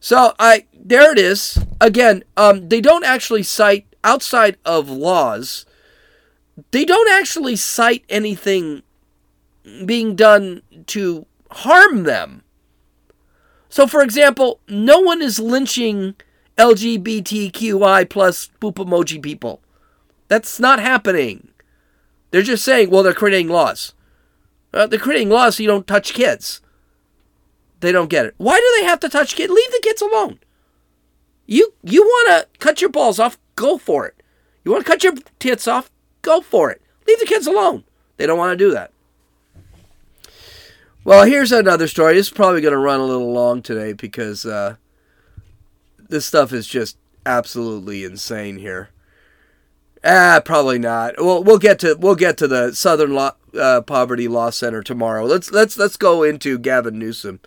So 0.00 0.34
I 0.38 0.66
there 0.72 1.12
it 1.12 1.18
is. 1.18 1.58
Again, 1.80 2.22
um, 2.36 2.68
they 2.68 2.80
don't 2.80 3.04
actually 3.04 3.42
cite 3.42 3.86
outside 4.04 4.56
of 4.64 4.88
laws. 4.88 5.66
They 6.70 6.84
don't 6.84 7.10
actually 7.10 7.56
cite 7.56 8.04
anything 8.08 8.82
being 9.84 10.14
done 10.14 10.62
to 10.86 11.26
harm 11.50 12.04
them. 12.04 12.42
So, 13.68 13.86
for 13.86 14.02
example, 14.02 14.60
no 14.68 15.00
one 15.00 15.20
is 15.20 15.38
lynching 15.38 16.14
LGBTQI 16.56 18.08
plus 18.08 18.46
poop 18.60 18.76
emoji 18.76 19.22
people. 19.22 19.60
That's 20.28 20.58
not 20.58 20.80
happening. 20.80 21.48
They're 22.30 22.42
just 22.42 22.64
saying, 22.64 22.90
well, 22.90 23.02
they're 23.02 23.12
creating 23.12 23.48
laws. 23.48 23.92
Uh, 24.72 24.86
they're 24.86 24.98
creating 24.98 25.30
laws 25.30 25.56
so 25.56 25.62
you 25.62 25.68
don't 25.68 25.86
touch 25.86 26.12
kids. 26.12 26.60
They 27.80 27.92
don't 27.92 28.10
get 28.10 28.26
it. 28.26 28.34
Why 28.38 28.56
do 28.56 28.80
they 28.80 28.86
have 28.86 29.00
to 29.00 29.08
touch 29.08 29.34
kids? 29.34 29.52
Leave 29.52 29.70
the 29.70 29.80
kids 29.82 30.02
alone. 30.02 30.38
You 31.46 31.74
you 31.82 32.02
want 32.02 32.28
to 32.28 32.58
cut 32.58 32.80
your 32.80 32.90
balls 32.90 33.18
off? 33.18 33.38
Go 33.54 33.78
for 33.78 34.06
it. 34.06 34.22
You 34.64 34.72
want 34.72 34.84
to 34.84 34.90
cut 34.90 35.04
your 35.04 35.14
tits 35.38 35.68
off? 35.68 35.90
Go 36.26 36.40
for 36.40 36.72
it. 36.72 36.82
Leave 37.06 37.20
the 37.20 37.24
kids 37.24 37.46
alone. 37.46 37.84
They 38.16 38.26
don't 38.26 38.36
want 38.36 38.58
to 38.58 38.64
do 38.64 38.72
that. 38.72 38.90
Well, 41.04 41.24
here's 41.24 41.52
another 41.52 41.86
story. 41.86 42.14
This 42.14 42.26
is 42.26 42.32
probably 42.32 42.60
going 42.60 42.72
to 42.72 42.78
run 42.78 42.98
a 42.98 43.04
little 43.04 43.32
long 43.32 43.62
today 43.62 43.92
because 43.92 44.44
uh, 44.44 44.74
this 46.08 46.26
stuff 46.26 46.52
is 46.52 46.66
just 46.66 46.98
absolutely 47.24 48.02
insane 48.02 48.58
here. 48.58 48.88
Ah, 50.02 50.42
probably 50.44 50.80
not. 50.80 51.14
Well, 51.16 51.44
we'll 51.44 51.58
get 51.58 51.78
to 51.80 51.94
we'll 51.94 52.16
get 52.16 52.36
to 52.38 52.48
the 52.48 52.72
Southern 52.72 53.14
Law, 53.14 53.36
uh, 53.56 53.82
Poverty 53.82 54.26
Law 54.26 54.50
Center 54.50 54.82
tomorrow. 54.82 55.24
Let's 55.24 55.52
let's 55.52 55.78
let's 55.78 55.96
go 55.96 56.24
into 56.24 56.58
Gavin 56.58 56.98
Newsom. 56.98 57.38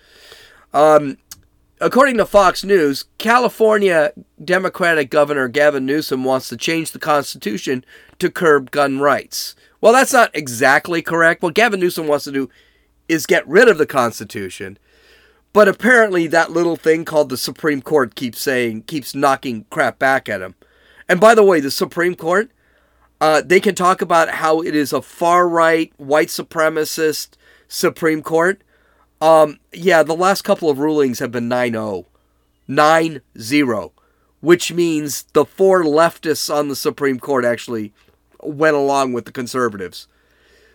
Um, 0.73 1.17
according 1.79 2.17
to 2.17 2.25
Fox 2.25 2.63
News, 2.63 3.05
California 3.17 4.11
Democratic 4.43 5.09
Governor 5.09 5.47
Gavin 5.47 5.85
Newsom 5.85 6.23
wants 6.23 6.49
to 6.49 6.57
change 6.57 6.91
the 6.91 6.99
Constitution 6.99 7.85
to 8.19 8.29
curb 8.29 8.71
gun 8.71 8.99
rights. 8.99 9.55
Well, 9.81 9.93
that's 9.93 10.13
not 10.13 10.35
exactly 10.35 11.01
correct. 11.01 11.41
What 11.41 11.53
Gavin 11.53 11.79
Newsom 11.79 12.07
wants 12.07 12.25
to 12.25 12.31
do 12.31 12.49
is 13.07 13.25
get 13.25 13.47
rid 13.47 13.67
of 13.67 13.77
the 13.77 13.85
Constitution. 13.85 14.77
But 15.51 15.67
apparently, 15.67 16.27
that 16.27 16.51
little 16.51 16.75
thing 16.75 17.05
called 17.05 17.29
the 17.29 17.37
Supreme 17.37 17.81
Court 17.81 18.13
keeps 18.13 18.39
saying, 18.39 18.83
keeps 18.83 19.15
knocking 19.15 19.65
crap 19.69 19.97
back 19.97 20.29
at 20.29 20.41
him. 20.41 20.55
And 21.07 21.19
by 21.19 21.33
the 21.33 21.43
way, 21.43 21.59
the 21.59 21.71
Supreme 21.71 22.13
Court, 22.13 22.51
uh, 23.19 23.41
they 23.43 23.59
can 23.59 23.73
talk 23.73 24.01
about 24.01 24.29
how 24.29 24.61
it 24.61 24.75
is 24.75 24.93
a 24.93 25.01
far 25.01 25.49
right, 25.49 25.91
white 25.97 26.27
supremacist 26.27 27.29
Supreme 27.67 28.21
Court. 28.21 28.61
Um, 29.21 29.59
yeah, 29.73 30.03
the 30.03 30.15
last 30.15 30.43
couple 30.43 30.69
of 30.69 30.79
rulings 30.79 31.19
have 31.19 31.31
been 31.31 31.47
9 31.47 31.73
0. 31.73 32.05
9 32.67 33.21
0. 33.37 33.93
Which 34.41 34.71
means 34.71 35.23
the 35.33 35.45
four 35.45 35.83
leftists 35.83 36.53
on 36.53 36.69
the 36.69 36.75
Supreme 36.75 37.19
Court 37.19 37.43
actually 37.43 37.93
went 38.41 38.75
along 38.75 39.11
with 39.11 39.25
the 39.25 39.31
conservatives. 39.33 40.07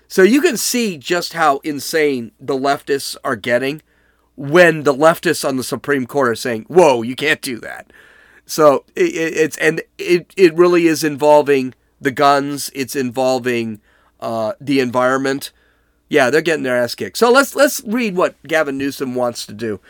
So 0.06 0.22
you 0.22 0.42
can 0.42 0.56
see 0.56 0.98
just 0.98 1.32
how 1.32 1.58
insane 1.58 2.32
the 2.38 2.54
leftists 2.54 3.16
are 3.24 3.36
getting 3.36 3.80
when 4.36 4.82
the 4.82 4.92
leftists 4.92 5.48
on 5.48 5.56
the 5.56 5.64
Supreme 5.64 6.06
Court 6.06 6.28
are 6.28 6.34
saying, 6.34 6.66
whoa, 6.68 7.02
you 7.02 7.16
can't 7.16 7.40
do 7.40 7.58
that. 7.60 7.90
So 8.46 8.84
it, 8.94 9.14
it's 9.14 9.56
and 9.56 9.82
it 9.96 10.32
it 10.36 10.54
really 10.54 10.86
is 10.86 11.02
involving 11.02 11.74
the 12.00 12.10
guns. 12.10 12.70
It's 12.74 12.94
involving 12.94 13.80
uh, 14.20 14.52
the 14.60 14.80
environment. 14.80 15.50
Yeah, 16.08 16.30
they're 16.30 16.42
getting 16.42 16.64
their 16.64 16.76
ass 16.76 16.94
kicked. 16.94 17.16
So 17.16 17.30
let's 17.30 17.54
let's 17.54 17.82
read 17.84 18.16
what 18.16 18.40
Gavin 18.44 18.78
Newsom 18.78 19.14
wants 19.14 19.46
to 19.46 19.52
do. 19.52 19.80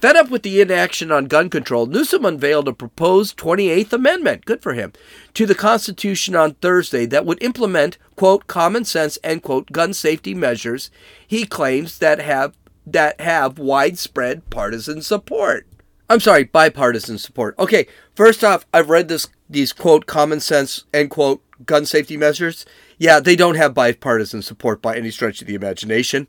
Fed 0.00 0.16
up 0.16 0.28
with 0.28 0.42
the 0.42 0.60
inaction 0.60 1.10
on 1.10 1.24
gun 1.26 1.48
control, 1.48 1.86
Newsom 1.86 2.26
unveiled 2.26 2.68
a 2.68 2.74
proposed 2.74 3.38
28th 3.38 3.92
Amendment, 3.92 4.44
good 4.44 4.60
for 4.60 4.74
him, 4.74 4.92
to 5.32 5.46
the 5.46 5.54
Constitution 5.54 6.36
on 6.36 6.54
Thursday 6.54 7.06
that 7.06 7.24
would 7.24 7.42
implement, 7.42 7.96
quote, 8.14 8.46
common 8.46 8.84
sense, 8.84 9.18
end 9.24 9.42
quote, 9.42 9.72
gun 9.72 9.94
safety 9.94 10.34
measures 10.34 10.90
he 11.26 11.46
claims 11.46 11.98
that 12.00 12.20
have 12.20 12.54
that 12.86 13.18
have 13.20 13.58
widespread 13.58 14.50
partisan 14.50 15.00
support. 15.00 15.66
I'm 16.10 16.20
sorry, 16.20 16.44
bipartisan 16.44 17.16
support. 17.16 17.58
Okay, 17.58 17.86
first 18.14 18.44
off, 18.44 18.66
I've 18.74 18.90
read 18.90 19.08
this 19.08 19.28
these 19.48 19.72
quote 19.72 20.06
common 20.06 20.40
sense 20.40 20.84
end 20.92 21.10
quote 21.10 21.42
gun 21.64 21.86
safety 21.86 22.16
measures. 22.16 22.66
Yeah, 22.98 23.20
they 23.20 23.36
don't 23.36 23.56
have 23.56 23.74
bipartisan 23.74 24.42
support 24.42 24.80
by 24.80 24.96
any 24.96 25.10
stretch 25.10 25.40
of 25.40 25.46
the 25.46 25.54
imagination. 25.54 26.28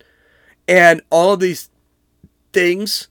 And 0.68 1.02
all 1.10 1.34
of 1.34 1.40
these 1.40 1.70
things 2.54 3.08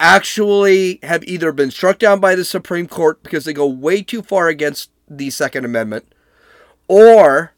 actually 0.00 0.98
have 1.02 1.24
either 1.24 1.52
been 1.52 1.70
struck 1.70 1.98
down 1.98 2.20
by 2.20 2.34
the 2.34 2.44
Supreme 2.44 2.86
Court 2.86 3.22
because 3.22 3.44
they 3.44 3.52
go 3.52 3.66
way 3.66 4.02
too 4.02 4.22
far 4.22 4.48
against 4.48 4.90
the 5.08 5.30
Second 5.30 5.64
Amendment, 5.64 6.12
or 6.86 7.54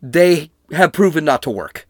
they 0.00 0.50
have 0.72 0.92
proven 0.92 1.24
not 1.24 1.42
to 1.42 1.50
work. 1.50 1.86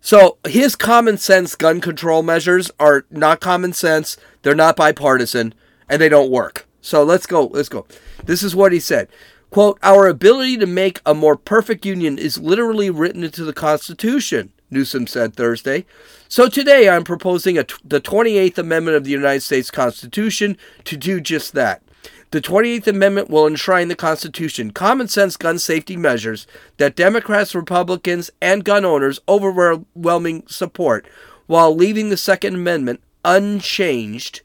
So 0.00 0.38
his 0.46 0.76
common 0.76 1.18
sense 1.18 1.54
gun 1.54 1.80
control 1.80 2.22
measures 2.22 2.70
are 2.78 3.06
not 3.10 3.40
common 3.40 3.72
sense, 3.72 4.16
they're 4.42 4.54
not 4.54 4.76
bipartisan, 4.76 5.54
and 5.88 6.00
they 6.00 6.08
don't 6.08 6.30
work. 6.30 6.66
So 6.80 7.02
let's 7.02 7.26
go, 7.26 7.46
let's 7.46 7.68
go. 7.70 7.86
This 8.24 8.42
is 8.42 8.54
what 8.54 8.72
he 8.72 8.80
said. 8.80 9.08
Quote, 9.54 9.78
Our 9.84 10.08
ability 10.08 10.56
to 10.56 10.66
make 10.66 11.00
a 11.06 11.14
more 11.14 11.36
perfect 11.36 11.86
union 11.86 12.18
is 12.18 12.40
literally 12.40 12.90
written 12.90 13.22
into 13.22 13.44
the 13.44 13.52
Constitution, 13.52 14.52
Newsom 14.68 15.06
said 15.06 15.36
Thursday. 15.36 15.86
So 16.28 16.48
today 16.48 16.88
I'm 16.88 17.04
proposing 17.04 17.54
the 17.54 18.00
28th 18.00 18.58
Amendment 18.58 18.96
of 18.96 19.04
the 19.04 19.12
United 19.12 19.42
States 19.42 19.70
Constitution 19.70 20.58
to 20.82 20.96
do 20.96 21.20
just 21.20 21.52
that. 21.52 21.82
The 22.32 22.40
28th 22.40 22.88
Amendment 22.88 23.30
will 23.30 23.46
enshrine 23.46 23.86
the 23.86 23.94
Constitution 23.94 24.72
common 24.72 25.06
sense 25.06 25.36
gun 25.36 25.60
safety 25.60 25.96
measures 25.96 26.48
that 26.78 26.96
Democrats, 26.96 27.54
Republicans, 27.54 28.32
and 28.42 28.64
gun 28.64 28.84
owners 28.84 29.20
overwhelming 29.28 30.42
support, 30.48 31.06
while 31.46 31.72
leaving 31.72 32.08
the 32.08 32.16
Second 32.16 32.56
Amendment 32.56 33.00
unchanged, 33.24 34.42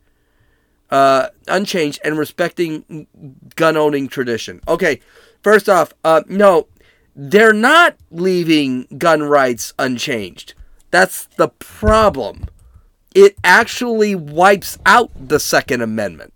uh, 0.91 1.28
unchanged, 1.47 1.99
and 2.04 2.17
respecting 2.17 3.08
gun 3.56 3.78
owning 3.78 4.08
tradition. 4.08 4.62
Okay, 4.67 4.99
first 5.41 5.69
off, 5.69 5.93
uh, 6.04 6.23
no, 6.28 6.67
they're 7.15 7.54
not 7.54 7.95
leaving 8.12 8.88
gun 8.97 9.23
rights 9.23 9.73
unchanged. 9.78 10.54
That's 10.91 11.25
the 11.38 11.49
problem. 11.49 12.45
It 13.13 13.38
actually 13.43 14.15
wipes 14.15 14.78
out 14.86 15.12
the 15.15 15.39
Second 15.39 15.82
Amendment. 15.82 16.34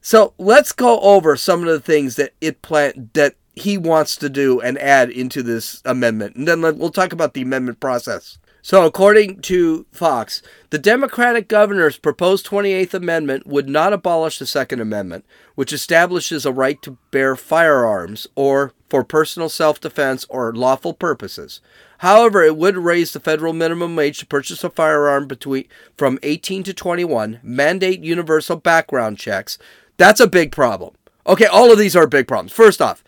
So 0.00 0.34
let's 0.38 0.72
go 0.72 0.98
over 1.00 1.36
some 1.36 1.60
of 1.60 1.68
the 1.68 1.80
things 1.80 2.16
that 2.16 2.32
it 2.40 2.62
plan 2.62 3.10
that 3.14 3.36
he 3.54 3.76
wants 3.78 4.16
to 4.16 4.28
do 4.28 4.60
and 4.60 4.78
add 4.78 5.10
into 5.10 5.42
this 5.42 5.82
amendment, 5.84 6.36
and 6.36 6.48
then 6.48 6.62
we'll 6.62 6.90
talk 6.90 7.12
about 7.12 7.34
the 7.34 7.42
amendment 7.42 7.80
process. 7.80 8.38
So, 8.64 8.86
according 8.86 9.40
to 9.42 9.86
Fox, 9.90 10.40
the 10.70 10.78
Democratic 10.78 11.48
governor's 11.48 11.98
proposed 11.98 12.46
28th 12.46 12.94
Amendment 12.94 13.44
would 13.44 13.68
not 13.68 13.92
abolish 13.92 14.38
the 14.38 14.46
Second 14.46 14.80
Amendment, 14.80 15.24
which 15.56 15.72
establishes 15.72 16.46
a 16.46 16.52
right 16.52 16.80
to 16.82 16.96
bear 17.10 17.34
firearms 17.34 18.28
or 18.36 18.72
for 18.88 19.02
personal 19.02 19.48
self 19.48 19.80
defense 19.80 20.24
or 20.28 20.54
lawful 20.54 20.94
purposes. 20.94 21.60
However, 21.98 22.44
it 22.44 22.56
would 22.56 22.76
raise 22.76 23.12
the 23.12 23.18
federal 23.18 23.52
minimum 23.52 23.98
age 23.98 24.20
to 24.20 24.26
purchase 24.26 24.62
a 24.62 24.70
firearm 24.70 25.26
between 25.26 25.66
from 25.96 26.20
18 26.22 26.62
to 26.62 26.72
21, 26.72 27.40
mandate 27.42 28.04
universal 28.04 28.56
background 28.56 29.18
checks, 29.18 29.58
that's 29.96 30.20
a 30.20 30.28
big 30.28 30.52
problem. 30.52 30.94
Okay, 31.26 31.46
all 31.46 31.72
of 31.72 31.78
these 31.78 31.96
are 31.96 32.06
big 32.06 32.28
problems. 32.28 32.52
First 32.52 32.80
off, 32.80 33.02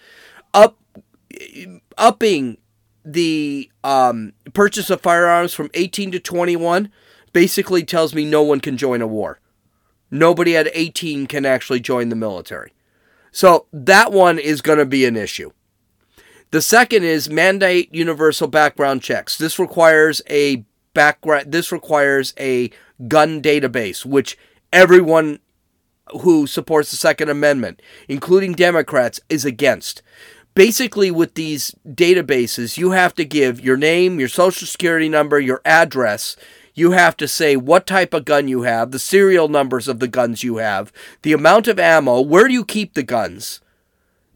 up 0.52 0.78
upping 1.96 2.58
the 3.04 3.70
um, 3.82 4.32
purchase 4.52 4.90
of 4.90 5.00
firearms 5.00 5.52
from 5.52 5.70
18 5.74 6.12
to 6.12 6.20
21 6.20 6.90
basically 7.32 7.84
tells 7.84 8.14
me 8.14 8.24
no 8.24 8.42
one 8.42 8.60
can 8.60 8.76
join 8.76 9.02
a 9.02 9.06
war. 9.06 9.40
Nobody 10.10 10.56
at 10.56 10.68
18 10.72 11.26
can 11.26 11.44
actually 11.44 11.80
join 11.80 12.08
the 12.08 12.16
military. 12.16 12.72
So 13.32 13.66
that 13.72 14.12
one 14.12 14.38
is 14.38 14.62
going 14.62 14.78
to 14.78 14.86
be 14.86 15.04
an 15.04 15.16
issue. 15.16 15.50
The 16.52 16.62
second 16.62 17.02
is 17.02 17.28
mandate 17.28 17.92
universal 17.92 18.46
background 18.46 19.02
checks. 19.02 19.36
This 19.36 19.58
requires 19.58 20.22
a 20.30 20.64
background 20.94 21.50
this 21.50 21.72
requires 21.72 22.32
a 22.38 22.70
gun 23.08 23.42
database 23.42 24.06
which 24.06 24.38
everyone 24.72 25.40
who 26.20 26.46
supports 26.46 26.90
the 26.90 26.96
second 26.96 27.28
amendment, 27.28 27.80
including 28.08 28.52
Democrats, 28.52 29.20
is 29.28 29.44
against. 29.44 30.02
Basically 30.54 31.10
with 31.10 31.34
these 31.34 31.74
databases, 31.86 32.78
you 32.78 32.92
have 32.92 33.14
to 33.16 33.24
give 33.24 33.60
your 33.60 33.76
name, 33.76 34.20
your 34.20 34.28
social 34.28 34.66
security 34.66 35.08
number, 35.08 35.40
your 35.40 35.60
address, 35.64 36.36
you 36.74 36.92
have 36.92 37.16
to 37.16 37.28
say 37.28 37.56
what 37.56 37.86
type 37.86 38.14
of 38.14 38.24
gun 38.24 38.48
you 38.48 38.62
have, 38.62 38.90
the 38.90 38.98
serial 38.98 39.48
numbers 39.48 39.88
of 39.88 40.00
the 40.00 40.08
guns 40.08 40.42
you 40.42 40.58
have, 40.58 40.92
the 41.22 41.32
amount 41.32 41.68
of 41.68 41.78
ammo, 41.78 42.20
where 42.20 42.46
do 42.46 42.54
you 42.54 42.64
keep 42.64 42.94
the 42.94 43.02
guns. 43.02 43.60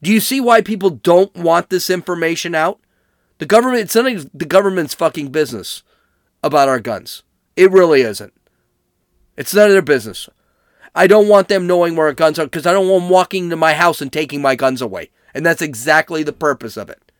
Do 0.03 0.13
you 0.13 0.21
see 0.21 0.41
why 0.41 0.61
people 0.61 0.91
don't 0.91 1.35
want 1.35 1.71
this 1.71 1.91
information 1.91 2.55
out? 2.55 2.81
The 3.39 3.47
government, 3.47 3.83
it's 3.83 3.97
of 3.97 4.05
the 4.33 4.45
government's 4.45 4.95
fucking 4.95 5.31
business 5.31 5.83
about 6.43 6.69
our 6.69 6.81
guns. 6.81 7.23
It 7.57 7.71
really 7.71 8.03
isn't. 8.03 8.33
It's 9.37 9.55
none 9.55 9.67
of 9.67 9.73
their 9.73 9.83
business. 9.83 10.29
I 10.95 11.07
don't 11.07 11.29
want 11.29 11.49
them 11.49 11.67
knowing 11.67 11.95
where 11.95 12.07
our 12.07 12.13
guns 12.13 12.39
are 12.39 12.47
because 12.47 12.67
I 12.67 12.73
don't 12.73 12.89
want 12.89 13.05
them 13.05 13.11
walking 13.11 13.51
to 13.51 13.57
my 13.57 13.75
house 13.75 14.01
and 14.01 14.13
taking 14.13 14.43
my 14.43 14.57
guns 14.57 14.81
away. 14.81 15.11
And 15.35 15.45
that's 15.45 15.63
exactly 15.63 16.23
the 16.23 16.33
purpose 16.33 16.77
of 16.77 16.89
it. 16.91 17.13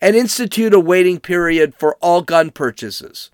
And 0.00 0.16
institute 0.16 0.74
a 0.74 0.80
waiting 0.80 1.18
period 1.20 1.74
for 1.74 1.96
all 1.96 2.22
gun 2.22 2.50
purchases. 2.50 3.30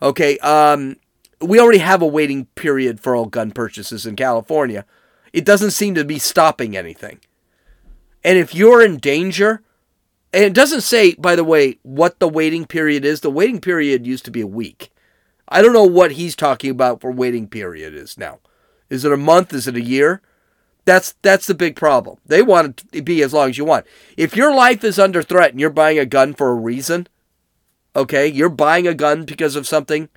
Okay, 0.00 0.38
um, 0.38 0.96
we 1.40 1.58
already 1.58 1.78
have 1.78 2.02
a 2.02 2.06
waiting 2.06 2.46
period 2.54 3.00
for 3.00 3.14
all 3.14 3.26
gun 3.26 3.50
purchases 3.50 4.06
in 4.06 4.16
California. 4.16 4.84
It 5.32 5.44
doesn't 5.44 5.72
seem 5.72 5.94
to 5.94 6.04
be 6.04 6.18
stopping 6.18 6.76
anything. 6.76 7.20
And 8.24 8.38
if 8.38 8.54
you're 8.54 8.84
in 8.84 8.98
danger, 8.98 9.62
and 10.32 10.44
it 10.44 10.54
doesn't 10.54 10.82
say, 10.82 11.14
by 11.14 11.36
the 11.36 11.44
way, 11.44 11.78
what 11.82 12.18
the 12.18 12.28
waiting 12.28 12.66
period 12.66 13.04
is. 13.04 13.20
The 13.20 13.30
waiting 13.30 13.60
period 13.60 14.06
used 14.06 14.24
to 14.26 14.30
be 14.30 14.40
a 14.40 14.46
week. 14.46 14.90
I 15.48 15.62
don't 15.62 15.72
know 15.72 15.84
what 15.84 16.12
he's 16.12 16.36
talking 16.36 16.70
about 16.70 17.00
for 17.00 17.10
waiting 17.10 17.48
period 17.48 17.94
is 17.94 18.18
now. 18.18 18.40
Is 18.90 19.04
it 19.04 19.12
a 19.12 19.16
month? 19.16 19.54
Is 19.54 19.66
it 19.66 19.76
a 19.76 19.82
year? 19.82 20.20
That's 20.88 21.16
that's 21.20 21.46
the 21.46 21.54
big 21.54 21.76
problem. 21.76 22.16
They 22.24 22.40
want 22.40 22.66
it 22.66 22.92
to 22.92 23.02
be 23.02 23.22
as 23.22 23.34
long 23.34 23.50
as 23.50 23.58
you 23.58 23.66
want. 23.66 23.84
If 24.16 24.34
your 24.34 24.54
life 24.54 24.82
is 24.82 24.98
under 24.98 25.22
threat 25.22 25.50
and 25.50 25.60
you're 25.60 25.68
buying 25.68 25.98
a 25.98 26.06
gun 26.06 26.32
for 26.32 26.48
a 26.48 26.54
reason, 26.54 27.08
okay, 27.94 28.26
you're 28.26 28.48
buying 28.48 28.86
a 28.86 28.94
gun 28.94 29.26
because 29.26 29.54
of 29.54 29.66
something 29.66 30.08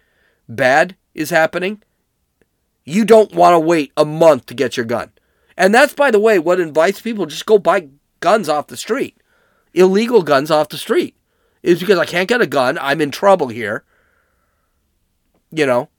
bad 0.47 0.95
is 1.13 1.29
happening, 1.29 1.83
you 2.85 3.03
don't 3.03 3.35
want 3.35 3.53
to 3.53 3.59
wait 3.59 3.91
a 3.97 4.05
month 4.05 4.45
to 4.45 4.53
get 4.53 4.77
your 4.77 4.85
gun. 4.85 5.11
And 5.57 5.75
that's, 5.75 5.93
by 5.93 6.09
the 6.09 6.21
way, 6.21 6.39
what 6.39 6.61
invites 6.61 7.01
people 7.01 7.25
just 7.25 7.45
go 7.45 7.59
buy 7.59 7.89
guns 8.21 8.47
off 8.47 8.67
the 8.67 8.77
street, 8.77 9.17
illegal 9.73 10.21
guns 10.21 10.49
off 10.49 10.69
the 10.69 10.77
street. 10.77 11.17
Is 11.63 11.81
because 11.81 11.99
I 11.99 12.05
can't 12.05 12.29
get 12.29 12.39
a 12.39 12.47
gun. 12.47 12.77
I'm 12.79 13.01
in 13.01 13.11
trouble 13.11 13.49
here. 13.49 13.83
You 15.51 15.65
know. 15.65 15.89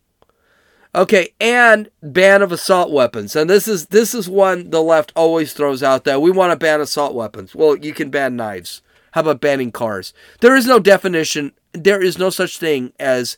Okay, 0.95 1.33
and 1.41 1.91
ban 2.03 2.43
of 2.43 2.53
assault 2.53 2.91
weapons. 2.91 3.35
And 3.35 3.49
this 3.49 3.67
is 3.67 3.87
this 3.87 4.15
is 4.15 4.29
one 4.29 4.71
the 4.71 4.83
left 4.83 5.13
always 5.17 5.55
throws 5.55 5.83
out 5.83 6.05
there. 6.05 6.21
We 6.21 6.31
want 6.31 6.53
to 6.53 6.57
ban 6.57 6.81
assault 6.81 7.15
weapons. 7.15 7.55
Well, 7.55 7.77
you 7.77 7.95
can 7.95 8.11
ban 8.11 8.37
knives. 8.37 8.83
How 9.13 9.23
about 9.23 9.41
banning 9.41 9.73
cars? 9.73 10.13
There 10.41 10.55
is 10.55 10.67
no 10.67 10.79
definition 10.79 11.53
there 11.73 12.03
is 12.03 12.19
no 12.19 12.31
such 12.31 12.59
thing 12.59 12.93
as 12.99 13.37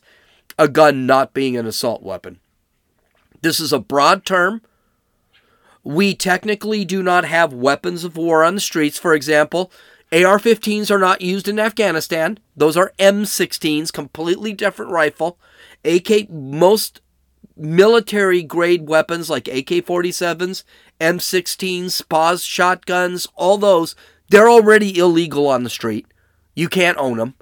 a 0.59 0.67
gun 0.67 1.05
not 1.05 1.33
being 1.33 1.57
an 1.57 1.65
assault 1.65 2.03
weapon. 2.03 2.39
This 3.41 3.59
is 3.59 3.71
a 3.73 3.79
broad 3.79 4.25
term. 4.25 4.61
We 5.83 6.15
technically 6.15 6.83
do 6.83 7.03
not 7.03 7.25
have 7.25 7.53
weapons 7.53 8.03
of 8.03 8.17
war 8.17 8.43
on 8.43 8.55
the 8.55 8.61
streets. 8.61 8.97
For 8.97 9.13
example, 9.13 9.71
AR 10.11 10.39
15s 10.39 10.89
are 10.89 10.99
not 10.99 11.21
used 11.21 11.47
in 11.47 11.59
Afghanistan. 11.59 12.39
Those 12.55 12.75
are 12.75 12.93
M16s, 12.97 13.93
completely 13.93 14.53
different 14.53 14.91
rifle. 14.91 15.37
AK, 15.83 16.29
most 16.29 17.01
military 17.55 18.43
grade 18.43 18.87
weapons 18.87 19.29
like 19.29 19.47
AK 19.47 19.85
47s, 19.85 20.63
M16s, 20.99 21.91
SPAS 21.91 22.43
shotguns, 22.43 23.27
all 23.35 23.57
those, 23.57 23.95
they're 24.29 24.49
already 24.49 24.97
illegal 24.97 25.47
on 25.47 25.63
the 25.63 25.69
street. 25.69 26.07
You 26.55 26.69
can't 26.69 26.97
own 26.97 27.17
them. 27.17 27.35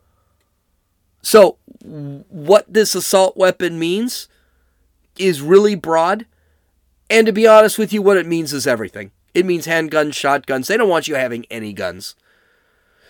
So, 1.21 1.57
what 1.83 2.65
this 2.67 2.95
assault 2.95 3.37
weapon 3.37 3.79
means 3.79 4.27
is 5.17 5.41
really 5.41 5.75
broad. 5.75 6.25
And 7.09 7.27
to 7.27 7.33
be 7.33 7.47
honest 7.47 7.77
with 7.77 7.93
you, 7.93 8.01
what 8.01 8.17
it 8.17 8.25
means 8.25 8.53
is 8.53 8.67
everything. 8.67 9.11
It 9.33 9.45
means 9.45 9.65
handguns, 9.65 10.13
shotguns. 10.13 10.67
They 10.67 10.77
don't 10.77 10.89
want 10.89 11.07
you 11.07 11.15
having 11.15 11.45
any 11.49 11.73
guns. 11.73 12.15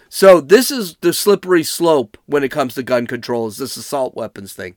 So, 0.09 0.39
this 0.39 0.69
is 0.69 0.95
the 1.01 1.11
slippery 1.11 1.63
slope 1.63 2.17
when 2.27 2.43
it 2.43 2.51
comes 2.51 2.75
to 2.75 2.83
gun 2.83 3.07
control, 3.07 3.47
is 3.47 3.57
this 3.57 3.75
assault 3.75 4.15
weapons 4.15 4.53
thing. 4.53 4.75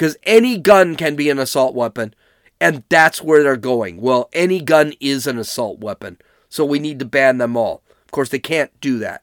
Because 0.00 0.16
any 0.22 0.56
gun 0.56 0.96
can 0.96 1.14
be 1.14 1.28
an 1.28 1.38
assault 1.38 1.74
weapon, 1.74 2.14
and 2.58 2.84
that's 2.88 3.22
where 3.22 3.42
they're 3.42 3.58
going. 3.58 4.00
Well, 4.00 4.30
any 4.32 4.62
gun 4.62 4.94
is 4.98 5.26
an 5.26 5.36
assault 5.36 5.80
weapon, 5.80 6.16
so 6.48 6.64
we 6.64 6.78
need 6.78 6.98
to 7.00 7.04
ban 7.04 7.36
them 7.36 7.54
all. 7.54 7.82
Of 8.06 8.10
course, 8.10 8.30
they 8.30 8.38
can't 8.38 8.70
do 8.80 8.98
that. 9.00 9.22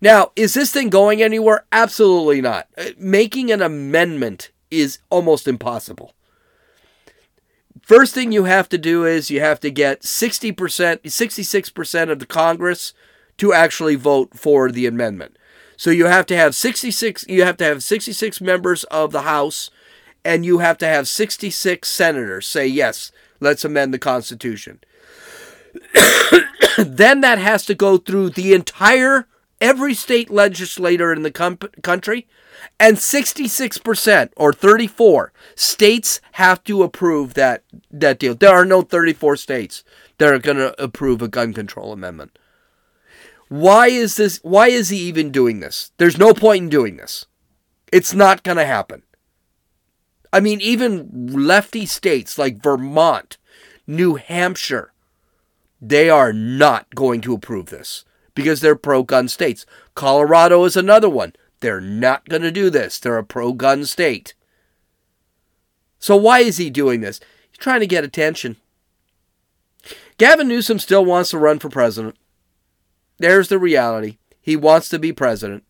Now, 0.00 0.30
is 0.36 0.54
this 0.54 0.70
thing 0.70 0.90
going 0.90 1.22
anywhere? 1.22 1.64
Absolutely 1.72 2.40
not. 2.40 2.68
Uh, 2.78 2.90
making 2.98 3.50
an 3.50 3.60
amendment 3.60 4.52
is 4.70 5.00
almost 5.10 5.48
impossible. 5.48 6.14
First 7.82 8.14
thing 8.14 8.30
you 8.30 8.44
have 8.44 8.68
to 8.68 8.78
do 8.78 9.04
is 9.04 9.28
you 9.28 9.40
have 9.40 9.58
to 9.58 9.72
get 9.72 10.02
60%, 10.02 10.54
66% 10.54 12.10
of 12.10 12.20
the 12.20 12.26
Congress 12.26 12.92
to 13.38 13.52
actually 13.52 13.96
vote 13.96 14.38
for 14.38 14.70
the 14.70 14.86
amendment. 14.86 15.36
So 15.76 15.90
you 15.90 16.06
have 16.06 16.26
to 16.26 16.36
have 16.36 16.54
66 16.54 17.24
you 17.28 17.44
have 17.44 17.56
to 17.58 17.64
have 17.64 17.82
66 17.82 18.40
members 18.40 18.84
of 18.84 19.12
the 19.12 19.22
House 19.22 19.70
and 20.24 20.44
you 20.44 20.58
have 20.58 20.78
to 20.78 20.86
have 20.86 21.08
66 21.08 21.88
senators 21.88 22.46
say 22.46 22.66
yes, 22.66 23.12
let's 23.40 23.64
amend 23.64 23.92
the 23.92 23.98
constitution. 23.98 24.80
then 26.78 27.20
that 27.20 27.38
has 27.38 27.66
to 27.66 27.74
go 27.74 27.96
through 27.96 28.30
the 28.30 28.54
entire 28.54 29.26
every 29.60 29.94
state 29.94 30.30
legislator 30.30 31.12
in 31.12 31.22
the 31.22 31.30
com- 31.30 31.58
country, 31.82 32.26
and 32.78 32.96
66% 32.96 34.30
or 34.36 34.52
34 34.52 35.32
states 35.54 36.20
have 36.32 36.62
to 36.64 36.82
approve 36.82 37.34
that, 37.34 37.62
that 37.90 38.18
deal. 38.18 38.34
There 38.34 38.50
are 38.50 38.64
no 38.64 38.82
34 38.82 39.36
states 39.36 39.84
that 40.18 40.32
are 40.32 40.38
going 40.38 40.56
to 40.56 40.82
approve 40.82 41.22
a 41.22 41.28
gun 41.28 41.52
control 41.52 41.92
amendment. 41.92 42.38
Why 43.54 43.86
is 43.86 44.16
this? 44.16 44.40
Why 44.42 44.66
is 44.66 44.88
he 44.88 44.96
even 44.96 45.30
doing 45.30 45.60
this? 45.60 45.92
There's 45.98 46.18
no 46.18 46.34
point 46.34 46.64
in 46.64 46.68
doing 46.68 46.96
this. 46.96 47.26
It's 47.92 48.12
not 48.12 48.42
going 48.42 48.56
to 48.56 48.64
happen. 48.64 49.04
I 50.32 50.40
mean, 50.40 50.60
even 50.60 51.28
lefty 51.32 51.86
states 51.86 52.36
like 52.36 52.60
Vermont, 52.60 53.38
New 53.86 54.16
Hampshire, 54.16 54.92
they 55.80 56.10
are 56.10 56.32
not 56.32 56.96
going 56.96 57.20
to 57.20 57.32
approve 57.32 57.66
this 57.66 58.04
because 58.34 58.60
they're 58.60 58.74
pro 58.74 59.04
gun 59.04 59.28
states. 59.28 59.64
Colorado 59.94 60.64
is 60.64 60.76
another 60.76 61.08
one. 61.08 61.32
They're 61.60 61.80
not 61.80 62.28
going 62.28 62.42
to 62.42 62.50
do 62.50 62.70
this. 62.70 62.98
They're 62.98 63.18
a 63.18 63.24
pro 63.24 63.52
gun 63.52 63.84
state. 63.84 64.34
So 66.00 66.16
why 66.16 66.40
is 66.40 66.56
he 66.56 66.70
doing 66.70 67.02
this? 67.02 67.20
He's 67.52 67.58
trying 67.58 67.78
to 67.78 67.86
get 67.86 68.02
attention. 68.02 68.56
Gavin 70.18 70.48
Newsom 70.48 70.80
still 70.80 71.04
wants 71.04 71.30
to 71.30 71.38
run 71.38 71.60
for 71.60 71.68
president. 71.68 72.16
There's 73.18 73.48
the 73.48 73.58
reality. 73.58 74.18
He 74.40 74.56
wants 74.56 74.88
to 74.90 74.98
be 74.98 75.12
president. 75.12 75.64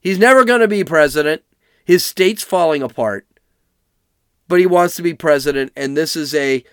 He's 0.00 0.18
never 0.18 0.44
going 0.44 0.60
to 0.60 0.68
be 0.68 0.84
president. 0.84 1.42
His 1.84 2.04
state's 2.04 2.42
falling 2.42 2.82
apart. 2.82 3.26
But 4.48 4.60
he 4.60 4.66
wants 4.66 4.94
to 4.96 5.02
be 5.02 5.14
president, 5.14 5.72
and 5.76 5.96
this 5.96 6.14
is 6.14 6.34
a 6.34 6.64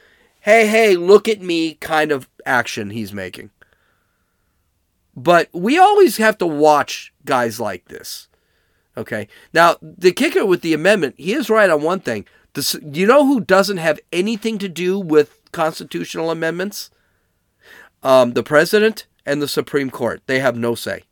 hey, 0.41 0.67
hey, 0.67 0.95
look 0.95 1.27
at 1.27 1.41
me 1.41 1.75
kind 1.75 2.11
of 2.11 2.29
action 2.45 2.89
he's 2.89 3.13
making. 3.13 3.49
But 5.15 5.49
we 5.53 5.77
always 5.77 6.17
have 6.17 6.37
to 6.39 6.47
watch 6.47 7.13
guys 7.25 7.59
like 7.59 7.85
this. 7.85 8.27
Okay. 8.97 9.27
Now, 9.53 9.77
the 9.81 10.11
kicker 10.11 10.45
with 10.45 10.61
the 10.61 10.73
amendment, 10.73 11.15
he 11.17 11.33
is 11.33 11.49
right 11.49 11.69
on 11.69 11.81
one 11.81 11.99
thing. 11.99 12.25
You 12.81 13.07
know 13.07 13.25
who 13.25 13.39
doesn't 13.39 13.77
have 13.77 13.99
anything 14.11 14.57
to 14.59 14.69
do 14.69 14.99
with 14.99 15.39
constitutional 15.51 16.29
amendments? 16.29 16.91
Um, 18.03 18.33
the 18.33 18.43
president 18.43 19.07
and 19.25 19.41
the 19.41 19.47
Supreme 19.47 19.89
Court. 19.89 20.21
They 20.25 20.39
have 20.39 20.57
no 20.57 20.75
say. 20.75 21.03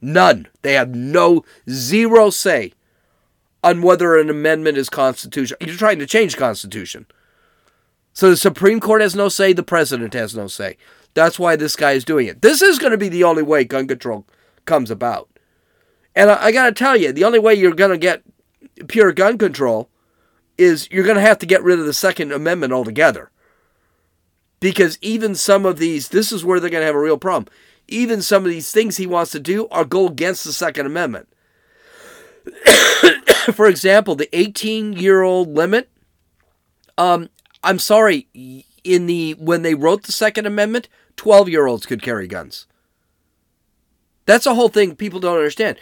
None. 0.00 0.48
They 0.62 0.74
have 0.74 0.94
no, 0.94 1.44
zero 1.68 2.30
say 2.30 2.72
on 3.62 3.80
whether 3.80 4.18
an 4.18 4.28
amendment 4.28 4.76
is 4.76 4.90
constitutional. 4.90 5.58
You're 5.60 5.76
trying 5.76 5.98
to 5.98 6.06
change 6.06 6.36
Constitution. 6.36 7.06
So 8.12 8.30
the 8.30 8.36
Supreme 8.36 8.78
Court 8.78 9.00
has 9.00 9.16
no 9.16 9.28
say, 9.28 9.52
the 9.52 9.62
president 9.62 10.12
has 10.14 10.36
no 10.36 10.46
say. 10.46 10.76
That's 11.14 11.38
why 11.38 11.56
this 11.56 11.74
guy 11.74 11.92
is 11.92 12.04
doing 12.04 12.26
it. 12.26 12.42
This 12.42 12.60
is 12.60 12.78
going 12.78 12.92
to 12.92 12.98
be 12.98 13.08
the 13.08 13.24
only 13.24 13.42
way 13.42 13.64
gun 13.64 13.88
control 13.88 14.26
comes 14.66 14.90
about. 14.90 15.28
And 16.14 16.30
I, 16.30 16.44
I 16.46 16.52
got 16.52 16.66
to 16.66 16.72
tell 16.72 16.96
you, 16.96 17.12
the 17.12 17.24
only 17.24 17.38
way 17.38 17.54
you're 17.54 17.74
going 17.74 17.90
to 17.90 17.98
get 17.98 18.22
pure 18.88 19.12
gun 19.12 19.38
control 19.38 19.88
is 20.58 20.88
you're 20.90 21.04
going 21.04 21.16
to 21.16 21.22
have 21.22 21.38
to 21.38 21.46
get 21.46 21.62
rid 21.62 21.78
of 21.78 21.86
the 21.86 21.92
Second 21.92 22.32
Amendment 22.32 22.72
altogether. 22.72 23.30
Because 24.64 24.96
even 25.02 25.34
some 25.34 25.66
of 25.66 25.76
these, 25.76 26.08
this 26.08 26.32
is 26.32 26.42
where 26.42 26.58
they're 26.58 26.70
going 26.70 26.80
to 26.80 26.86
have 26.86 26.94
a 26.94 26.98
real 26.98 27.18
problem. 27.18 27.52
Even 27.86 28.22
some 28.22 28.46
of 28.46 28.50
these 28.50 28.70
things 28.70 28.96
he 28.96 29.06
wants 29.06 29.30
to 29.32 29.38
do 29.38 29.68
are 29.68 29.84
go 29.84 30.08
against 30.08 30.42
the 30.42 30.54
Second 30.54 30.86
Amendment. 30.86 31.28
For 33.52 33.66
example, 33.66 34.14
the 34.14 34.34
18 34.34 34.94
year 34.94 35.20
old 35.20 35.50
limit. 35.50 35.90
Um, 36.96 37.28
I'm 37.62 37.78
sorry, 37.78 38.26
in 38.82 39.04
the 39.04 39.32
when 39.32 39.60
they 39.60 39.74
wrote 39.74 40.04
the 40.04 40.12
Second 40.12 40.46
Amendment, 40.46 40.88
12 41.16 41.50
year 41.50 41.66
olds 41.66 41.84
could 41.84 42.00
carry 42.00 42.26
guns. 42.26 42.66
That's 44.24 44.46
a 44.46 44.54
whole 44.54 44.70
thing 44.70 44.96
people 44.96 45.20
don't 45.20 45.36
understand. 45.36 45.76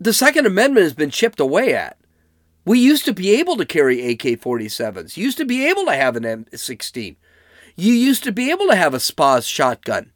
The 0.00 0.12
Second 0.12 0.46
Amendment 0.46 0.82
has 0.82 0.94
been 0.94 1.10
chipped 1.10 1.38
away 1.38 1.72
at. 1.72 1.96
We 2.64 2.80
used 2.80 3.04
to 3.04 3.14
be 3.14 3.38
able 3.38 3.56
to 3.58 3.64
carry 3.64 4.10
AK 4.10 4.40
47s, 4.40 5.16
used 5.16 5.38
to 5.38 5.44
be 5.44 5.68
able 5.68 5.84
to 5.84 5.94
have 5.94 6.16
an 6.16 6.24
M16. 6.24 7.14
You 7.76 7.92
used 7.92 8.24
to 8.24 8.32
be 8.32 8.50
able 8.50 8.66
to 8.68 8.76
have 8.76 8.94
a 8.94 9.00
SPAS 9.00 9.46
shotgun. 9.46 10.12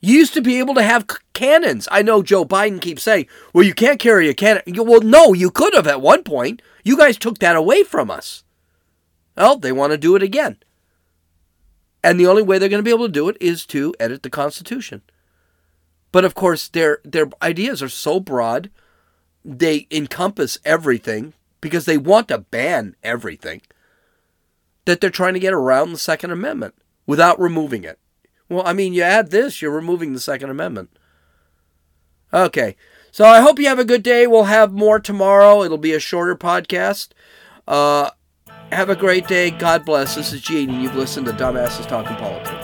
You 0.00 0.14
used 0.18 0.34
to 0.34 0.42
be 0.42 0.58
able 0.58 0.74
to 0.74 0.82
have 0.82 1.06
cannons. 1.32 1.88
I 1.90 2.02
know 2.02 2.22
Joe 2.22 2.44
Biden 2.44 2.80
keeps 2.80 3.02
saying, 3.02 3.26
well, 3.52 3.64
you 3.64 3.74
can't 3.74 3.98
carry 3.98 4.28
a 4.28 4.34
cannon. 4.34 4.62
Well, 4.66 5.00
no, 5.00 5.32
you 5.32 5.50
could 5.50 5.74
have 5.74 5.88
at 5.88 6.00
one 6.00 6.22
point. 6.22 6.62
You 6.84 6.96
guys 6.96 7.18
took 7.18 7.38
that 7.38 7.56
away 7.56 7.82
from 7.82 8.10
us. 8.10 8.44
Well, 9.36 9.56
they 9.56 9.72
want 9.72 9.92
to 9.92 9.98
do 9.98 10.14
it 10.14 10.22
again. 10.22 10.58
And 12.02 12.18
the 12.18 12.26
only 12.26 12.42
way 12.42 12.58
they're 12.58 12.68
going 12.68 12.82
to 12.82 12.88
be 12.88 12.94
able 12.94 13.06
to 13.06 13.12
do 13.12 13.28
it 13.28 13.36
is 13.40 13.66
to 13.66 13.94
edit 13.98 14.22
the 14.22 14.30
Constitution. 14.30 15.02
But 16.12 16.24
of 16.24 16.34
course, 16.34 16.68
their 16.68 17.00
their 17.04 17.28
ideas 17.42 17.82
are 17.82 17.88
so 17.88 18.18
broad, 18.18 18.70
they 19.44 19.86
encompass 19.90 20.58
everything 20.64 21.34
because 21.60 21.84
they 21.84 21.98
want 21.98 22.28
to 22.28 22.38
ban 22.38 22.96
everything. 23.02 23.62
That 24.88 25.02
they're 25.02 25.10
trying 25.10 25.34
to 25.34 25.38
get 25.38 25.52
around 25.52 25.92
the 25.92 25.98
Second 25.98 26.30
Amendment 26.30 26.74
without 27.04 27.38
removing 27.38 27.84
it. 27.84 27.98
Well, 28.48 28.62
I 28.66 28.72
mean, 28.72 28.94
you 28.94 29.02
add 29.02 29.30
this, 29.30 29.60
you're 29.60 29.70
removing 29.70 30.14
the 30.14 30.18
Second 30.18 30.48
Amendment. 30.48 30.98
Okay, 32.32 32.74
so 33.10 33.26
I 33.26 33.42
hope 33.42 33.58
you 33.58 33.66
have 33.66 33.78
a 33.78 33.84
good 33.84 34.02
day. 34.02 34.26
We'll 34.26 34.44
have 34.44 34.72
more 34.72 34.98
tomorrow. 34.98 35.62
It'll 35.62 35.76
be 35.76 35.92
a 35.92 36.00
shorter 36.00 36.34
podcast. 36.34 37.08
Uh, 37.66 38.12
have 38.72 38.88
a 38.88 38.96
great 38.96 39.28
day. 39.28 39.50
God 39.50 39.84
bless. 39.84 40.14
This 40.14 40.32
is 40.32 40.40
Gene, 40.40 40.70
and 40.70 40.82
you've 40.82 40.96
listened 40.96 41.26
to 41.26 41.32
Dumbasses 41.34 41.86
Talking 41.86 42.16
Politics. 42.16 42.57